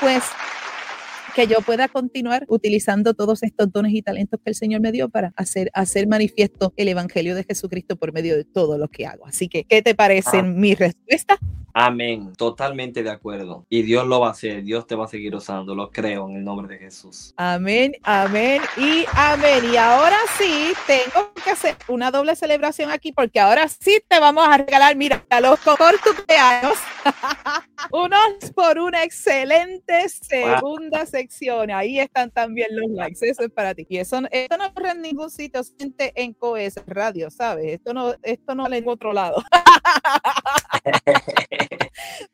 [0.00, 0.24] pues
[1.34, 5.08] que yo pueda continuar utilizando todos estos dones y talentos que el Señor me dio
[5.08, 9.26] para hacer, hacer manifiesto el Evangelio de Jesucristo por medio de todo lo que hago.
[9.26, 10.42] Así que, ¿qué te parece Ah.
[10.42, 11.38] mi respuesta?
[11.74, 13.64] Amén, totalmente de acuerdo.
[13.68, 16.36] Y Dios lo va a hacer, Dios te va a seguir usando, lo creo en
[16.36, 17.32] el nombre de Jesús.
[17.36, 19.64] Amén, amén y amén.
[19.72, 24.46] Y ahora sí, tengo que hacer una doble celebración aquí porque ahora sí te vamos
[24.46, 26.78] a regalar, mira, los por tu cumpleaños.
[27.92, 31.70] Unos por una excelente segunda sección.
[31.70, 33.18] Ahí están también los likes.
[33.22, 33.86] Eso es para ti.
[33.88, 37.74] Y eso, esto no ocurre en ningún sitio, siente en COES Radio, ¿sabes?
[37.74, 39.42] Esto no, esto no en otro lado.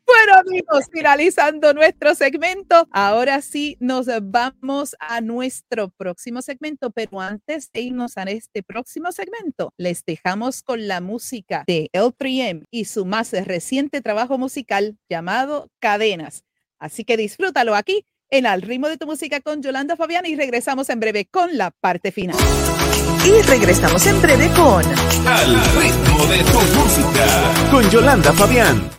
[0.05, 7.71] Bueno, amigos, finalizando nuestro segmento, ahora sí nos vamos a nuestro próximo segmento, pero antes
[7.71, 13.05] de irnos a este próximo segmento, les dejamos con la música de L3M y su
[13.05, 16.43] más reciente trabajo musical llamado Cadenas.
[16.79, 20.89] Así que disfrútalo aquí en Al ritmo de tu música con Yolanda Fabián y regresamos
[20.89, 22.37] en breve con la parte final.
[23.27, 24.85] Y regresamos en breve con
[25.27, 27.25] Al ritmo de tu música.
[27.69, 28.89] Con Yolanda Fabián.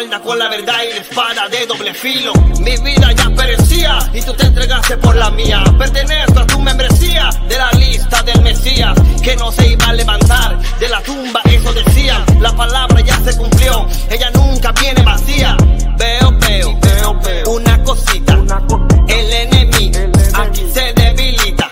[0.00, 2.32] Con la verdad y la espada de doble filo.
[2.60, 5.62] Mi vida ya perecía y tú te entregaste por la mía.
[5.78, 10.58] Pertenezco a tu membresía de la lista del Mesías que no se iba a levantar
[10.78, 11.42] de la tumba.
[11.44, 13.86] Eso decía, la palabra ya se cumplió.
[14.08, 15.54] Ella nunca viene vacía.
[15.98, 18.38] Veo, veo, veo, veo una cosita.
[19.06, 19.98] El enemigo
[20.32, 21.70] aquí se debilita.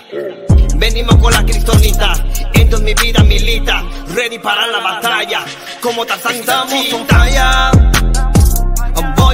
[0.77, 2.13] Venimos con la cristonita,
[2.53, 3.83] entonces mi vida milita.
[4.09, 5.41] Ready ready para la batalla.
[5.81, 7.88] Como Tarzán estamos on fire.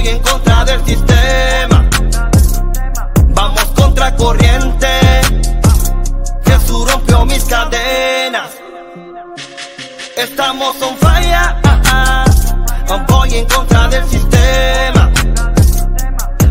[0.07, 1.89] En contra del sistema.
[3.29, 4.87] Vamos contra corriente.
[6.45, 8.51] Jesús rompió mis cadenas.
[10.15, 11.55] Estamos on fire.
[13.07, 15.11] Voy en contra del sistema.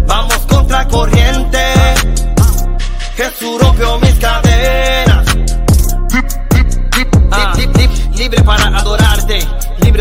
[0.07, 1.75] Vamos contra corriente.
[3.17, 5.27] Jesús rompió mis cadenas.
[7.31, 7.53] Ah,
[8.15, 9.14] libre para adorarte,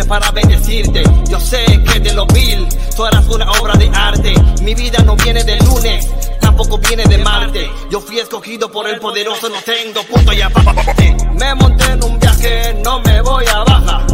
[0.02, 1.04] para bendecirte.
[1.30, 4.34] Yo sé que de lo vil tú eras una obra de arte.
[4.64, 7.70] Mi vida no viene de lunes, tampoco viene de Marte.
[7.92, 11.16] Yo fui escogido por el poderoso, no tengo punto y aparte.
[11.34, 14.06] Me monté en un viaje, no me voy a bajar.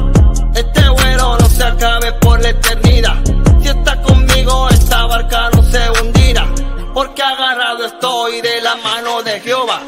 [0.54, 3.16] Este vuelo no se acabe por la eternidad.
[3.62, 6.46] Si está conmigo, esta barca no se hundirá.
[6.94, 9.82] Porque agarrado estoy de la mano de Jehová.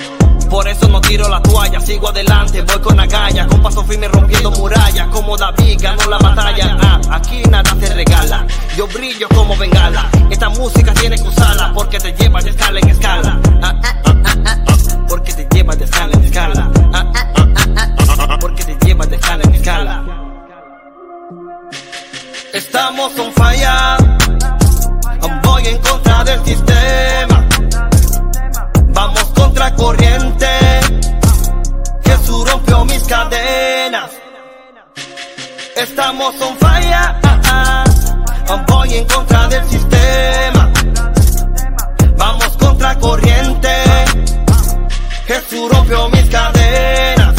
[0.52, 4.52] Por eso no tiro la toalla, sigo adelante, voy con agallas, con paso firme rompiendo
[4.52, 6.78] murallas, como David ganó la batalla.
[6.82, 8.46] Ah, aquí nada se regala,
[8.76, 10.10] yo brillo como bengala.
[10.30, 13.40] Esta música tiene que usarla porque te lleva de escala en escala.
[13.62, 14.58] Ah, ah,
[15.08, 16.70] porque te lleva de escala en escala.
[18.42, 20.04] Porque te lleva de escala en escala.
[22.52, 23.98] Estamos on fire.
[25.44, 27.48] Voy en contra del sistema.
[29.62, 30.48] Vamos contra corriente.
[32.04, 34.10] Jesús rompió mis cadenas.
[35.78, 36.96] Estamos on fire.
[38.68, 40.74] Voy en contra del sistema.
[42.18, 43.70] Vamos contra corriente.
[45.28, 47.36] Jesús rompió mis cadenas.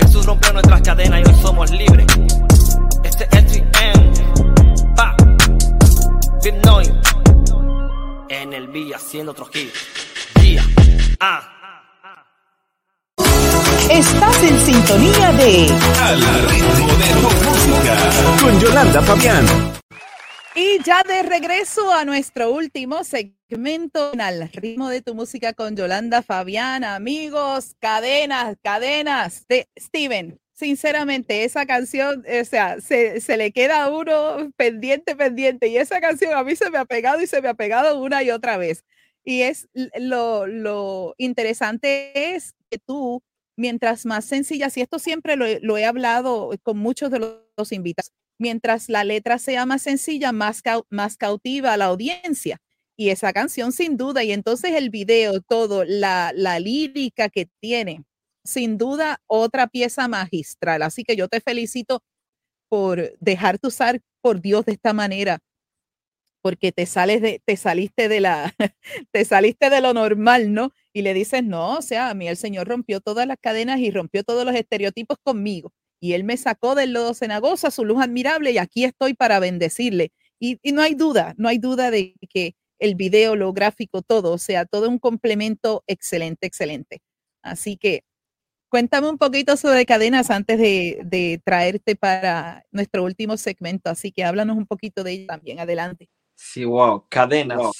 [0.00, 2.06] Jesús rompió nuestras cadenas y hoy somos libres.
[3.04, 4.94] Este es STM.
[4.96, 5.14] Pa.
[6.42, 7.19] Big Noise.
[8.32, 9.88] En el vía haciendo otros hits.
[10.40, 10.62] Día.
[11.18, 11.82] Ah.
[13.90, 15.66] Estás en sintonía de
[16.00, 18.40] Al ritmo de tu música.
[18.40, 19.44] Con Yolanda Fabián.
[20.54, 26.22] Y ya de regreso a nuestro último segmento al ritmo de tu música con Yolanda
[26.22, 30.39] Fabián, amigos, cadenas, cadenas de Steven.
[30.60, 35.68] Sinceramente, esa canción, o sea, se, se, le queda a uno pendiente, pendiente.
[35.68, 38.22] Y esa canción a mí se me ha pegado y se me ha pegado una
[38.22, 38.84] y otra vez.
[39.24, 43.22] Y es lo, lo interesante es que tú,
[43.56, 47.72] mientras más sencillas, y esto siempre lo, lo he hablado con muchos de los, los
[47.72, 52.58] invitados, mientras la letra sea más sencilla, más, cau más cautiva a la audiencia.
[52.98, 58.04] Y esa canción sin duda, y entonces el video, todo, la, la lírica que tiene,
[58.50, 60.82] sin duda otra pieza magistral.
[60.82, 62.02] Así que yo te felicito
[62.68, 65.40] por dejarte usar por Dios de esta manera,
[66.42, 68.54] porque te sales de, te saliste de la,
[69.12, 70.72] te saliste de lo normal, ¿no?
[70.92, 73.90] Y le dices, no, o sea, a mí el Señor rompió todas las cadenas y
[73.90, 78.50] rompió todos los estereotipos conmigo y él me sacó del lodo cenagosa, su luz admirable,
[78.52, 80.12] y aquí estoy para bendecirle.
[80.40, 84.64] Y, no hay duda, no hay duda de que el video, lo gráfico, todo, sea,
[84.64, 87.02] todo un complemento excelente, excelente.
[87.42, 88.04] Así que
[88.70, 93.90] cuéntame un poquito sobre cadenas antes de, de traerte para nuestro último segmento.
[93.90, 95.60] Así que háblanos un poquito de ella también.
[95.60, 96.08] Adelante.
[96.34, 97.58] Sí, wow, cadenas.
[97.58, 97.72] Wow.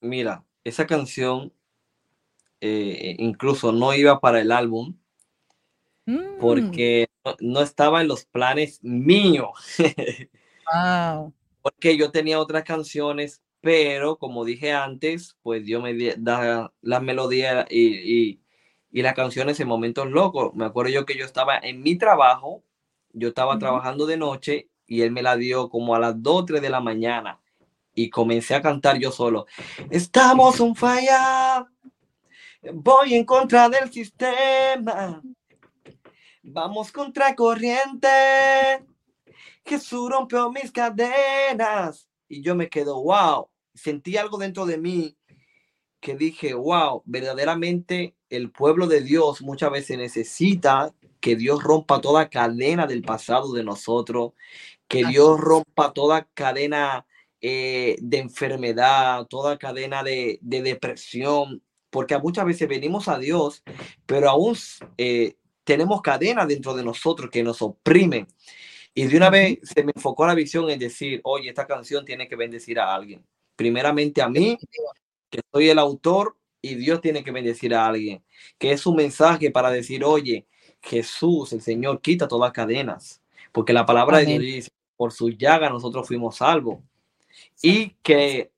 [0.00, 1.52] Mira, esa canción
[2.60, 4.96] eh, incluso no iba para el álbum
[6.06, 6.38] Mm.
[6.40, 9.50] porque no, no, estaba en los planes míos.
[10.72, 11.34] wow.
[11.60, 17.66] Porque yo tenía otras canciones, pero como dije antes, pues Dios me da la melodía
[17.68, 18.40] y, y,
[18.96, 20.54] y, las canciones en momentos locos.
[20.54, 22.62] Me acuerdo yo que yo estaba en mi trabajo,
[23.12, 23.60] yo estaba uh -huh.
[23.60, 26.80] trabajando de noche y él me la dio como a las 2, 3 de la
[26.80, 27.40] mañana
[27.94, 29.46] y comencé a cantar yo solo.
[29.90, 31.66] Estamos un falla,
[32.72, 35.20] voy en contra del sistema.
[36.42, 38.08] Vamos contra corriente.
[39.64, 42.08] Jesús rompió mis cadenas.
[42.28, 43.50] Y yo me quedo, wow.
[43.74, 45.16] Sentí algo dentro de mí
[46.00, 52.28] que dije, wow, verdaderamente el pueblo de Dios muchas veces necesita que Dios rompa toda
[52.28, 54.32] cadena del pasado de nosotros,
[54.88, 57.06] que Dios rompa toda cadena
[57.40, 63.62] eh, de enfermedad, toda cadena de, de, depresión, porque muchas veces venimos a Dios,
[64.06, 64.56] pero aún
[64.98, 68.26] eh, tenemos cadenas dentro de nosotros que nos oprimen.
[68.94, 72.28] Y de una vez se me enfocó la visión en decir, oye, esta canción tiene
[72.28, 73.26] que bendecir a alguien.
[73.54, 74.58] Primeramente a mí,
[75.28, 78.22] que soy el autor, y Dios tiene que bendecir a alguien.
[78.58, 80.46] Que es un mensaje para decir, oye,
[80.80, 83.22] Jesús, el Señor, quita todas las cadenas.
[83.52, 84.38] Porque la palabra Amén.
[84.38, 86.78] de Dios dice, por su llaga nosotros fuimos salvos.
[87.62, 88.50] Y que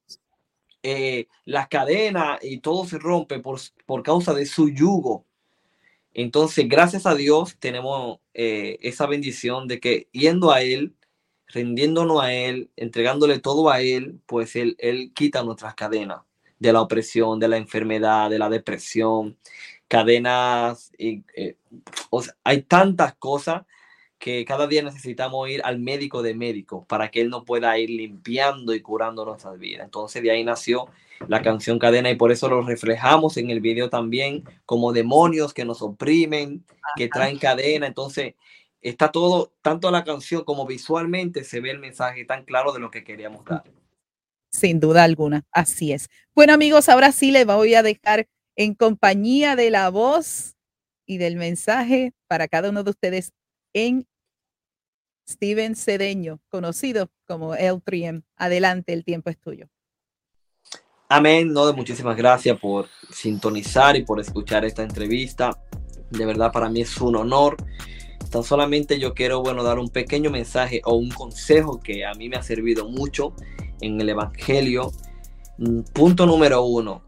[0.82, 5.26] eh, las cadenas y todo se rompe por, por causa de su yugo
[6.14, 10.94] Entonces, gracias a Dios tenemos eh, esa bendición de que yendo a Él,
[11.48, 16.20] rindiéndonos a Él, entregándole todo a Él, pues Él, él quita nuestras cadenas
[16.58, 19.36] de la opresión, de la enfermedad, de la depresión,
[19.88, 21.56] cadenas, y, eh,
[22.44, 23.62] hay tantas cosas
[24.18, 27.90] que cada día necesitamos ir al médico de médicos para que Él nos pueda ir
[27.90, 29.84] limpiando y curando nuestras vidas.
[29.84, 30.88] Entonces de ahí nació
[31.28, 35.64] la canción Cadena y por eso lo reflejamos en el video también como demonios que
[35.64, 36.64] nos oprimen,
[36.96, 37.86] que traen cadena.
[37.86, 38.34] Entonces
[38.80, 42.90] está todo, tanto la canción como visualmente se ve el mensaje tan claro de lo
[42.90, 43.64] que queríamos dar.
[44.50, 46.08] Sin duda alguna, así es.
[46.34, 50.56] Bueno amigos, ahora sí les voy a dejar en compañía de la voz
[51.06, 53.32] y del mensaje para cada uno de ustedes
[53.72, 54.06] en
[55.28, 58.22] Steven Cedeño, conocido como El Triem.
[58.36, 59.68] Adelante, el tiempo es tuyo.
[61.10, 65.58] Amén, no, muchísimas gracias por sintonizar y por escuchar esta entrevista.
[66.10, 67.56] De verdad para mí es un honor.
[68.30, 72.28] Tan solamente yo quiero, bueno, dar un pequeño mensaje o un consejo que a mí
[72.28, 73.34] me ha servido mucho
[73.80, 74.92] en el Evangelio.
[75.58, 77.02] Mm, punto número uno,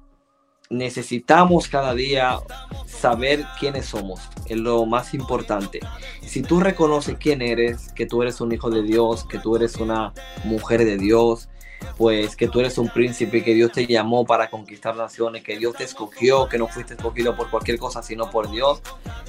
[0.71, 2.39] necesitamos cada día
[2.87, 5.81] saber quiénes somos, es lo más importante.
[6.23, 9.77] Si tú reconoces quién eres, que tú eres un hijo de Dios, que tú eres
[9.77, 10.13] una
[10.45, 11.49] mujer de Dios,
[11.97, 15.75] pues que tú eres un príncipe, que Dios te llamó para conquistar naciones, que Dios
[15.77, 18.81] te escogió, que no fuiste escogido por cualquier cosa, sino por Dios,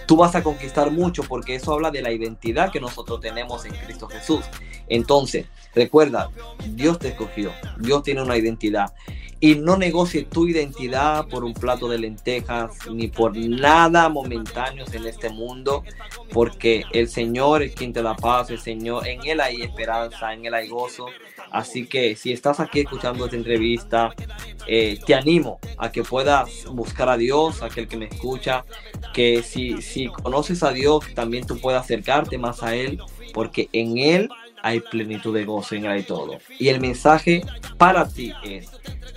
[0.05, 3.73] tú vas a conquistar mucho porque eso habla de la identidad que nosotros tenemos en
[3.73, 4.45] Cristo Jesús.
[4.87, 6.29] Entonces, recuerda,
[6.69, 8.93] Dios te escogió, Dios tiene una identidad
[9.43, 15.07] y no negocie tu identidad por un plato de lentejas ni por nada momentáneo en
[15.07, 15.83] este mundo,
[16.31, 20.45] porque el Señor es quien te da paz, el Señor, en Él hay esperanza, en
[20.45, 21.07] Él hay gozo.
[21.51, 24.13] Así que si estás aquí escuchando esta entrevista,
[24.67, 28.63] eh, te animo a que puedas buscar a Dios, aquel que me escucha,
[29.13, 32.99] que si, conoces a Dios, también tú puedas acercarte más a Él,
[33.33, 34.29] porque en Él
[34.63, 36.37] hay plenitud de gozo en hay todo.
[36.57, 37.43] Y el mensaje
[37.77, 38.69] para ti es,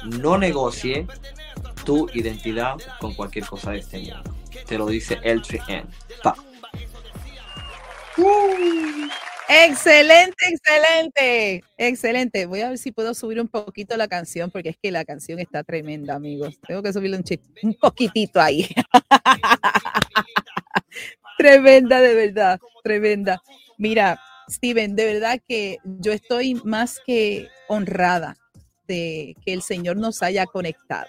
[0.05, 1.07] no negocie
[1.85, 4.35] tu identidad con cualquier cosa de este mundo.
[4.67, 5.85] Te lo dice el 3N.
[9.49, 12.47] Excelente, excelente, excelente.
[12.47, 15.39] Voy a ver si puedo subir un poquito la canción porque es que la canción
[15.39, 16.59] está tremenda, amigos.
[16.67, 17.25] Tengo que subirle un,
[17.63, 18.67] un poquitito ahí.
[21.39, 23.43] tremenda, de verdad, tremenda.
[23.79, 24.21] Mira,
[24.51, 28.37] Steven, de verdad que yo estoy más que honrada
[28.87, 31.09] de que el Señor nos haya conectado.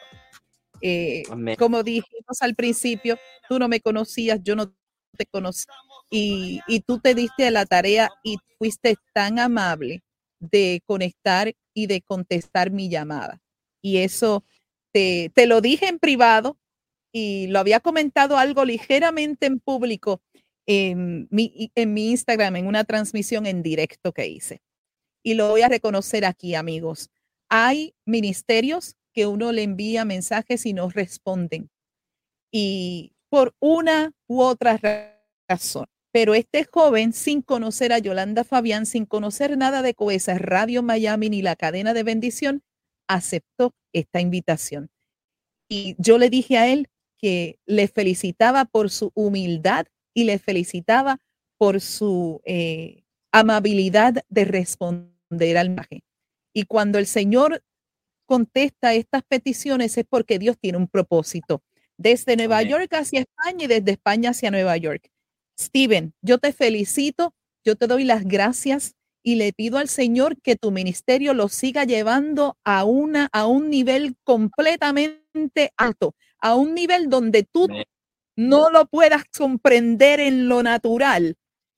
[0.82, 1.24] Eh,
[1.58, 3.18] como dijimos al principio,
[3.48, 4.74] tú no me conocías, yo no
[5.18, 5.74] te conocía
[6.16, 10.04] y, tú te diste a la tarea y fuiste tan amable
[10.40, 13.42] de conectar y de contestar mi llamada.
[13.82, 14.46] Y eso
[14.94, 16.58] te, te lo dije en privado
[17.12, 20.22] y lo había comentado algo ligeramente en público
[20.68, 24.62] en mi, en mi Instagram, en una transmisión en directo que hice.
[25.24, 27.10] Y lo voy a reconocer aquí, amigos.
[27.50, 31.70] Hay ministerios que uno le envía mensajes y no responden.
[32.52, 34.80] Y por una u otra
[35.48, 35.88] razón.
[36.16, 41.30] Pero este joven, sin conocer a Yolanda Fabián, sin conocer nada de Coesa Radio Miami
[41.30, 42.64] ni la cadena de bendición,
[43.06, 44.90] aceptó esta invitación.
[45.68, 46.88] Y yo le dije a él
[47.18, 51.20] que le felicitaba por su humildad y le felicitaba
[51.58, 53.04] por su eh,
[53.34, 56.06] amabilidad de responder al mensaje.
[56.54, 57.62] Y cuando el Señor
[58.26, 61.62] contesta estas peticiones es porque Dios tiene un propósito.
[61.98, 65.12] Desde Nueva York hacia España y desde España hacia Nueva York.
[65.60, 67.34] Steven, yo te felicito,
[67.64, 71.84] yo te doy las gracias y le pido al Señor que tu ministerio lo siga
[71.84, 77.68] llevando a, una, a un nivel completamente alto, a un nivel donde tú
[78.36, 81.38] no lo puedas comprender en lo natural,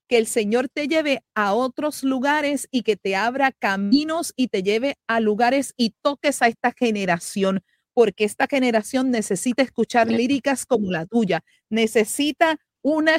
[0.09, 4.63] que el Señor te lleve a otros lugares y que te abra caminos y te
[4.63, 7.61] lleve a lugares y toques a esta generación,
[7.93, 13.15] porque esta generación necesita escuchar líricas como la tuya, necesita una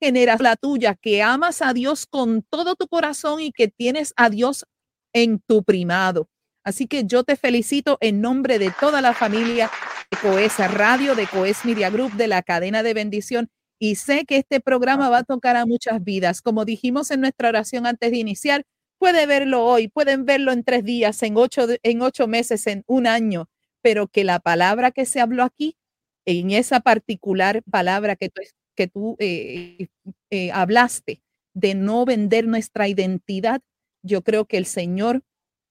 [0.00, 4.30] generación la tuya que amas a Dios con todo tu corazón y que tienes a
[4.30, 4.66] Dios
[5.12, 6.28] en tu primado.
[6.64, 9.70] Así que yo te felicito en nombre de toda la familia
[10.10, 13.48] de Coes Radio, de Coes Media Group, de la cadena de bendición.
[13.78, 16.42] Y sé que este programa va a tocar a muchas vidas.
[16.42, 18.64] Como dijimos en nuestra oración antes de iniciar,
[18.98, 23.06] puede verlo hoy, pueden verlo en tres días, en ocho, en ocho meses, en un
[23.06, 23.48] año,
[23.82, 25.76] pero que la palabra que se habló aquí,
[26.24, 28.42] en esa particular palabra que tú,
[28.76, 29.88] que tú eh,
[30.30, 31.22] eh, hablaste
[31.54, 33.60] de no vender nuestra identidad,
[34.02, 35.22] yo creo que el Señor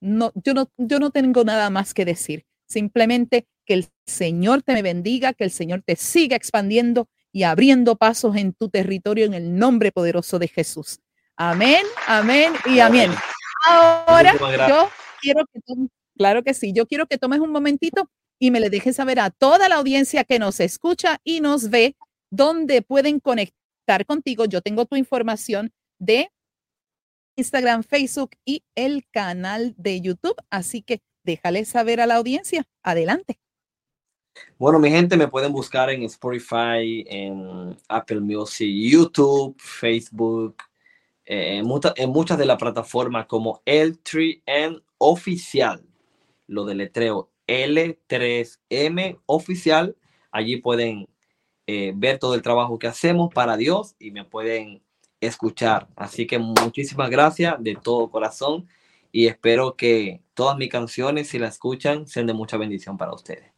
[0.02, 2.46] no, yo no, yo no tengo nada más que decir.
[2.68, 8.36] Simplemente que el Señor te bendiga, que el Señor te siga expandiendo y abriendo pasos
[8.36, 11.00] en tu territorio en el nombre poderoso de Jesús.
[11.36, 13.12] Amén, amén y amén.
[13.68, 14.34] Ahora
[14.70, 14.90] yo
[15.22, 15.60] quiero que
[16.18, 19.32] claro que sí, yo quiero que tomes un momentito y me le dejes saber a
[19.32, 21.96] toda la audiencia que nos escucha y nos ve
[22.30, 24.46] dónde pueden conectar contigo.
[24.46, 26.30] Yo tengo tu información de
[27.38, 32.66] Instagram, Facebook y el canal de YouTube, así que déjale saber a la audiencia.
[32.84, 33.40] Adelante.
[34.58, 40.56] Bueno, mi gente, me pueden buscar en Spotify, en Apple Music, YouTube, Facebook,
[41.26, 41.62] eh,
[41.96, 45.84] en, muchas de las plataformas como L3M Oficial,
[46.48, 49.96] lo deletreo L3M Oficial.
[50.32, 51.08] Allí pueden
[51.68, 54.82] eh, ver todo el trabajo que hacemos para Dios y me pueden
[55.20, 55.88] escuchar.
[55.96, 58.68] Así que muchísimas gracias de todo corazón
[59.12, 63.52] y espero que todas mis canciones, si las escuchan, sean de mucha bendición para ustedes.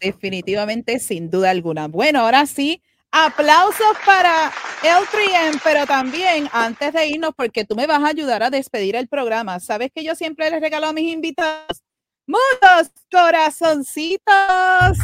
[0.00, 1.88] Definitivamente, sin duda alguna.
[1.88, 7.86] Bueno, ahora sí, aplausos para el 3 pero también antes de irnos, porque tú me
[7.86, 9.60] vas a ayudar a despedir el programa.
[9.60, 11.82] Sabes que yo siempre les regalo a mis invitados
[12.26, 14.98] muchos corazoncitos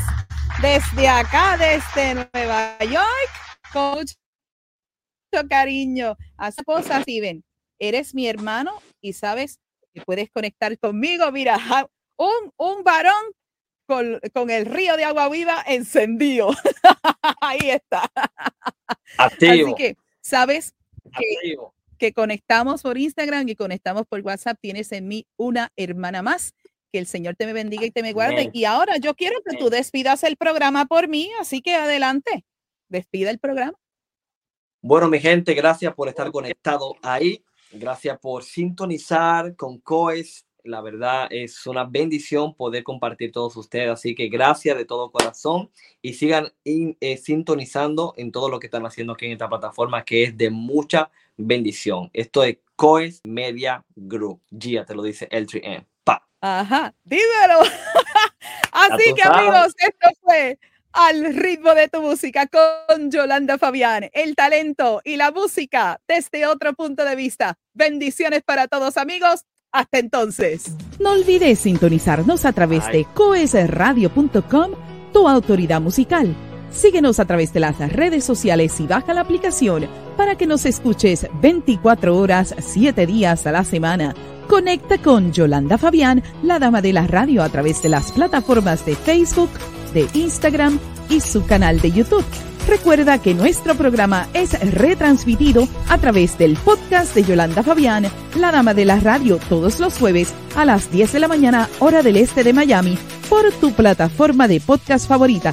[0.63, 3.31] desde acá, desde Nueva York,
[3.73, 7.43] con mucho cariño a su esposa Steven.
[7.79, 9.59] Eres mi hermano y sabes
[9.95, 11.33] que puedes conectar conmigo.
[11.33, 11.59] Mira,
[12.17, 13.25] un, un varón
[13.87, 16.51] con, con, el río de agua viva encendido.
[17.41, 18.11] Ahí está.
[19.17, 20.75] Así que, ¿sabes?
[21.17, 21.57] Que,
[21.97, 24.59] que, conectamos por Instagram y conectamos por WhatsApp.
[24.61, 26.53] Tienes en mí una hermana más.
[26.93, 28.51] Que el Señor te me bendiga y te me guarde.
[28.53, 32.45] Y ahora yo quiero que tú despidas el programa por mí, así que adelante,
[32.89, 33.79] despida el programa.
[34.83, 37.45] Bueno, mi gente, gracias por estar conectado ahí.
[37.73, 40.47] Gracias por sintonizar con COES.
[40.65, 43.91] La verdad es una bendición poder compartir todos ustedes.
[43.91, 45.71] Así que gracias de todo corazón
[46.01, 50.25] y sigan eh, sintonizando en todo lo que están haciendo aquí en esta plataforma que
[50.25, 52.11] es de mucha bendición.
[52.13, 54.41] Esto es COES Media Group.
[54.51, 55.90] Gia te lo dice el 3M.
[56.41, 57.61] Ajá, dímelo.
[58.73, 60.59] Así que amigos, esto fue
[60.93, 66.75] al ritmo de tu música con Yolanda Fabián, el talento y la música desde otro
[66.75, 67.59] punto de vista.
[67.75, 69.45] Bendiciones para todos amigos.
[69.73, 70.75] Hasta entonces.
[70.99, 74.73] No olvides sintonizarnos a través de coesradio.com,
[75.13, 76.35] tu autoridad musical.
[76.71, 81.27] Síguenos a través de las redes sociales y baja la aplicación para que nos escuches
[81.41, 84.15] 24 horas, 7 días a la semana.
[84.49, 88.97] Conecta con Yolanda Fabián, la dama de la radio, a través de las plataformas de
[88.97, 89.51] Facebook,
[89.95, 92.25] de Instagram y su canal de YouTube.
[92.69, 98.07] Recuerda que nuestro programa es retransmitido a través del podcast de Yolanda Fabián,
[98.37, 102.03] la dama de la radio, todos los jueves a las 10 de la mañana, hora
[102.03, 102.99] del este de Miami,
[103.29, 105.53] por tu plataforma de podcast favorita.